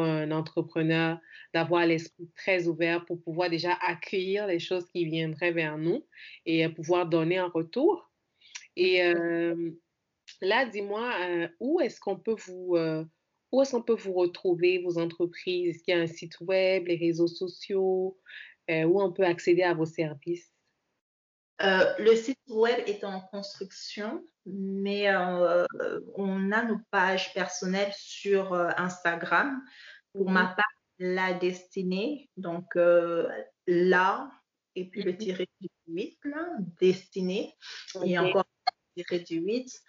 un 0.01 0.31
entrepreneur 0.31 1.19
d'avoir 1.53 1.85
l'esprit 1.85 2.29
très 2.35 2.67
ouvert 2.67 3.05
pour 3.05 3.21
pouvoir 3.21 3.49
déjà 3.49 3.73
accueillir 3.81 4.47
les 4.47 4.59
choses 4.59 4.87
qui 4.89 5.05
viendraient 5.05 5.51
vers 5.51 5.77
nous 5.77 6.05
et 6.45 6.67
pouvoir 6.69 7.07
donner 7.07 7.39
en 7.39 7.49
retour. 7.49 8.09
Et 8.75 9.03
euh, 9.03 9.71
là, 10.41 10.65
dis-moi, 10.65 11.13
euh, 11.21 11.47
où 11.59 11.79
est-ce 11.81 11.99
qu'on 11.99 12.17
peut 12.17 12.35
vous 12.45 12.75
euh, 12.75 13.05
où 13.51 13.61
est-ce 13.61 13.71
qu'on 13.71 13.83
peut 13.83 13.93
vous 13.93 14.13
retrouver, 14.13 14.79
vos 14.79 14.97
entreprises? 14.97 15.69
Est-ce 15.69 15.83
qu'il 15.83 15.93
y 15.93 15.97
a 15.97 16.01
un 16.01 16.07
site 16.07 16.39
web, 16.41 16.87
les 16.87 16.97
réseaux 16.97 17.27
sociaux, 17.27 18.17
où 18.67 19.01
on 19.01 19.13
peut 19.13 19.25
accéder 19.25 19.61
à 19.61 19.75
vos 19.75 19.85
services? 19.85 20.52
Euh, 21.61 21.93
le 21.99 22.15
site 22.15 22.39
web 22.49 22.79
est 22.87 23.03
en 23.03 23.21
construction, 23.21 24.25
mais 24.45 25.07
euh, 25.09 25.65
on 26.15 26.51
a 26.51 26.63
nos 26.63 26.79
pages 26.89 27.33
personnelles 27.33 27.93
sur 27.95 28.53
euh, 28.53 28.69
Instagram. 28.77 29.61
Pour 30.13 30.29
ma 30.29 30.43
mhm. 30.43 30.55
part, 30.55 30.65
la 30.99 31.33
destinée, 31.33 32.29
donc 32.37 32.75
là, 33.67 34.31
et 34.75 34.89
puis 34.89 35.03
le 35.03 35.11
mhm. 35.11 35.17
tiré 35.17 35.49
du 35.59 35.69
8, 35.87 36.19
là, 36.25 36.47
destinée, 36.79 37.55
et 38.03 38.17
encore 38.19 38.45
le 38.95 39.03
tiré 39.03 39.19
du 39.23 39.37
8. 39.37 39.81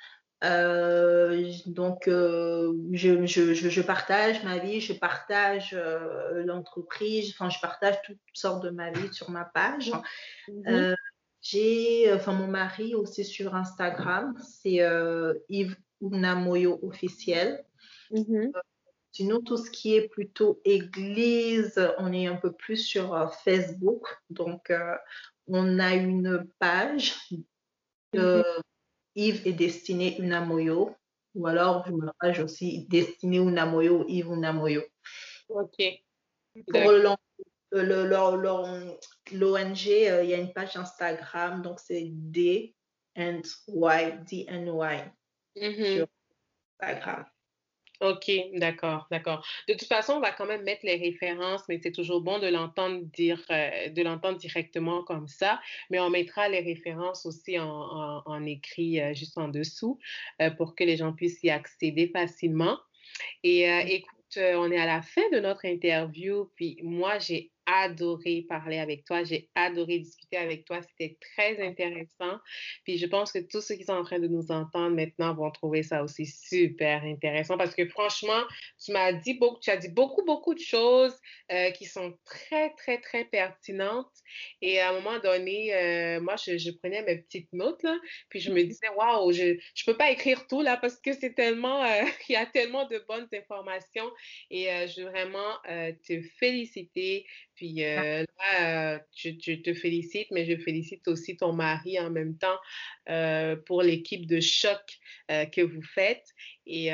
donc, 1.67 2.05
je, 2.07 3.27
je, 3.27 3.55
je, 3.55 3.83
partage 3.83 4.43
ma 4.45 4.59
vie, 4.59 4.81
je 4.81 4.95
partage 4.95 5.77
l'entreprise, 6.47 7.35
enfin, 7.35 7.51
je 7.51 7.61
partage 7.61 8.01
toutes 8.03 8.19
sortes 8.33 8.65
de 8.65 8.71
ma 8.71 8.91
vie 8.91 9.13
sur 9.13 9.31
ma 9.31 9.45
page. 9.45 9.93
Mhm. 10.49 10.97
J'ai, 11.45 12.11
enfin, 12.11 12.33
mon 12.33 12.47
mari 12.47 12.95
aussi 12.95 13.23
sur 13.23 13.55
Instagram, 13.55 14.35
c'est 14.41 14.81
euh, 14.81 15.35
Yves 15.51 15.77
Unamoyo 16.01 16.79
officiel. 16.83 17.63
Mm-hmm. 18.11 18.57
Euh, 18.57 18.61
sinon, 19.13 19.43
tout 19.43 19.59
ce 19.59 19.71
qui 19.71 19.95
est 19.95 20.09
plutôt 20.09 20.63
église, 20.65 21.79
on 21.99 22.15
est 22.15 22.27
un 22.27 22.37
peu 22.37 22.51
plus 22.51 22.79
sur 22.79 23.15
euh, 23.15 23.27
Facebook. 23.45 24.07
Donc, 24.31 24.73
on 25.47 25.79
a 25.79 25.95
une 25.95 26.49
page 26.59 27.15
de 28.15 28.43
mm-hmm. 28.43 28.61
Yves 29.17 29.47
et 29.47 29.53
Destinée 29.53 30.19
Unamoyo. 30.19 30.97
Ou 31.35 31.47
alors, 31.47 31.87
une 31.89 32.11
page 32.21 32.41
aussi 32.41 32.87
Destinée 32.89 33.37
Unamoyo, 33.37 34.07
Yves 34.09 34.31
Unamoyo. 34.31 34.83
OK. 35.51 35.77
Pour 36.69 36.91
l'ONG, 36.91 37.19
euh, 40.11 40.25
il 40.25 40.31
y 40.31 40.35
a 40.35 40.39
une 40.39 40.53
page 40.53 40.77
Instagram, 40.77 41.63
donc 41.63 41.81
c'est 41.81 42.09
D 42.11 42.75
and 43.17 43.43
Y, 43.69 44.25
D 44.25 44.47
and 44.49 44.67
Y 44.67 45.13
mm-hmm. 45.57 45.97
sur 45.97 46.07
Instagram. 46.81 47.25
OK, 48.01 48.31
d'accord, 48.55 49.07
d'accord. 49.11 49.47
De 49.69 49.75
toute 49.75 49.89
façon, 49.89 50.15
on 50.15 50.21
va 50.21 50.33
quand 50.33 50.47
même 50.47 50.65
mettre 50.65 50.85
les 50.85 50.97
références, 50.97 51.63
mais 51.69 51.79
c'est 51.83 51.93
toujours 51.93 52.21
bon 52.21 52.39
de 52.39 52.49
l'entendre 52.49 53.03
dire, 53.15 53.41
euh, 53.51 53.89
de 53.89 54.03
l'entendre 54.03 54.37
directement 54.37 55.05
comme 55.05 55.29
ça. 55.29 55.61
Mais 55.91 56.01
on 56.01 56.11
mettra 56.11 56.49
les 56.49 56.61
références 56.61 57.25
aussi 57.25 57.59
en, 57.59 58.45
écrit 58.45 59.01
euh, 59.01 59.15
juste 59.15 59.39
en 59.39 59.49
dessous 59.49 59.99
pour 60.59 60.75
que 60.75 60.85
les 60.85 60.97
gens 60.97 61.13
puissent 61.13 61.43
y 61.45 61.51
accéder 61.51 62.09
facilement. 62.09 62.79
Et 63.43 63.63
écoute, 63.95 64.39
on 64.39 64.71
est 64.73 64.79
à 64.79 64.87
la 64.87 65.01
fin 65.01 65.23
de 65.33 65.39
notre 65.39 65.65
interview, 65.65 66.51
puis 66.57 66.79
moi, 66.83 67.19
j'ai 67.21 67.54
adoré 67.67 68.45
parler 68.49 68.79
avec 68.79 69.05
toi. 69.05 69.25
J'ai 69.25 69.49
adoré 69.55 69.99
discuter 69.99 70.37
avec 70.37 70.65
toi. 70.65 70.81
C'était 70.83 71.17
très 71.21 71.65
intéressant. 71.67 72.39
Puis 72.85 72.99
je 72.99 73.07
pense 73.07 73.33
que 73.33 73.39
tous 73.39 73.61
ceux 73.61 73.77
qui 73.77 73.85
sont 73.85 73.93
en 73.93 74.05
train 74.05 74.19
de 74.19 74.29
nous 74.29 74.51
entendre 74.51 74.95
maintenant 74.95 75.35
vont 75.35 75.51
trouver 75.51 75.83
ça 75.83 76.03
aussi 76.03 76.27
super 76.27 77.03
intéressant 77.05 77.57
parce 77.57 77.75
que 77.75 77.87
franchement, 77.87 78.43
tu 78.83 78.93
m'as 78.93 79.13
dit 79.13 79.35
beaucoup, 79.35 79.61
tu 79.61 79.71
as 79.71 79.77
dit 79.77 79.89
beaucoup, 79.89 80.25
beaucoup 80.25 80.55
de 80.55 80.61
choses 80.61 81.15
euh, 81.53 81.71
qui 81.71 81.85
sont 81.85 82.17
très, 82.25 82.71
très, 82.75 83.01
très 83.01 83.25
pertinentes. 83.25 84.13
Et 84.61 84.81
à 84.81 84.91
un 84.91 84.93
moment 84.95 85.19
donné, 85.21 85.75
euh, 85.75 86.21
moi, 86.21 86.37
je, 86.37 86.71
prenais 86.79 87.03
mes 87.03 87.19
petites 87.19 87.53
notes 87.53 87.83
là, 87.83 87.97
puis 88.29 88.41
je 88.41 88.51
me 88.51 88.61
mm-hmm. 88.61 88.67
disais, 88.67 88.89
waouh, 88.97 89.33
je 89.33 89.45
ne 89.45 89.85
peux 89.87 89.97
pas 89.97 90.11
écrire 90.11 90.47
tout 90.47 90.63
là 90.63 90.77
parce 90.77 90.97
que 91.01 91.13
c'est 91.13 91.35
tellement, 91.35 91.85
euh, 91.85 92.03
il 92.29 92.33
y 92.33 92.37
a 92.37 92.47
tellement 92.47 92.87
de 92.87 93.05
bonnes 93.09 93.29
informations. 93.33 94.11
Et 94.51 94.67
je 94.89 95.03
veux 95.03 95.11
vraiment 95.11 95.55
te 96.07 96.21
féliciter 96.39 97.27
puis 97.55 97.85
euh, 97.85 98.25
là, 98.39 99.01
je, 99.15 99.55
te 99.55 99.75
félicite, 99.75 100.29
mais 100.31 100.45
je 100.45 100.57
félicite 100.57 101.07
aussi 101.09 101.37
ton 101.37 101.53
mari 101.53 101.99
en 101.99 102.11
même 102.11 102.37
temps 102.37 102.59
euh, 103.09 103.57
pour 103.57 103.83
l'équipe 103.83 104.27
de 104.27 104.41
choc 104.41 104.99
euh, 105.31 105.45
que 105.47 105.61
vous 105.61 105.83
faites. 105.83 106.27
Et 106.67 106.91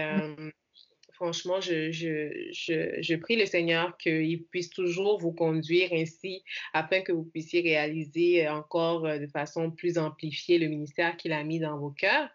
franchement, 1.12 1.60
je, 1.60 1.90
je, 1.92 3.14
prie 3.16 3.36
le 3.36 3.46
Seigneur 3.46 3.96
qu'il 3.98 4.44
puisse 4.44 4.70
toujours 4.70 5.18
vous 5.20 5.32
conduire 5.32 5.90
ainsi 5.92 6.42
afin 6.72 7.02
que 7.02 7.12
vous 7.12 7.24
puissiez 7.24 7.60
réaliser 7.60 8.48
encore 8.48 9.02
de 9.02 9.26
façon 9.26 9.70
plus 9.70 9.98
amplifiée 9.98 10.58
le 10.58 10.68
ministère 10.68 11.16
qu'il 11.16 11.32
a 11.32 11.44
mis 11.44 11.60
dans 11.60 11.78
vos 11.78 11.90
cœurs 11.90 12.30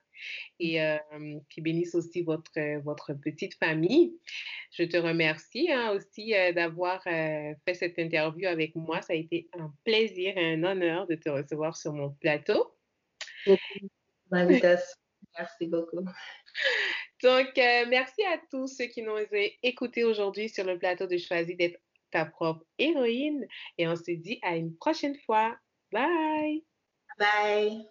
et 0.60 0.80
mmh. 0.80 1.40
qui 1.50 1.62
bénisse 1.62 1.96
aussi 1.96 2.22
votre, 2.24 2.82
votre 2.84 3.14
petite 3.14 3.56
famille. 3.56 4.14
Je 4.72 4.84
te 4.84 4.98
remercie 4.98 5.72
hein, 5.72 5.92
aussi 5.92 6.34
d'avoir 6.54 7.04
fait 7.04 7.74
cette 7.74 7.98
interview 7.98 8.48
avec 8.48 8.76
moi. 8.76 9.02
Ça 9.02 9.14
a 9.14 9.16
été 9.16 9.48
un 9.54 9.74
plaisir 9.84 10.38
et 10.38 10.54
un 10.54 10.64
honneur 10.64 11.08
de 11.08 11.16
te 11.16 11.30
recevoir 11.30 11.76
sur 11.76 11.94
mon 11.94 12.12
plateau. 12.12 12.76
Merci 15.38 15.68
beaucoup. 15.68 16.06
Donc, 17.24 17.52
merci 17.56 18.24
à 18.24 18.40
tous 18.52 18.68
ceux 18.68 18.86
qui 18.86 19.02
nous 19.02 19.12
ont 19.12 19.28
écoutés 19.64 20.04
aujourd'hui 20.04 20.50
sur 20.50 20.64
le 20.64 20.78
plateau 20.78 21.08
de 21.08 21.18
Choisir 21.18 21.56
d'être 21.58 21.80
ta 22.12 22.26
propre 22.26 22.66
héroïne 22.78 23.46
et 23.78 23.88
on 23.88 23.96
se 23.96 24.12
dit 24.12 24.40
à 24.42 24.56
une 24.56 24.76
prochaine 24.78 25.18
fois. 25.26 25.58
Bye! 25.92 26.64
Bye! 27.20 27.88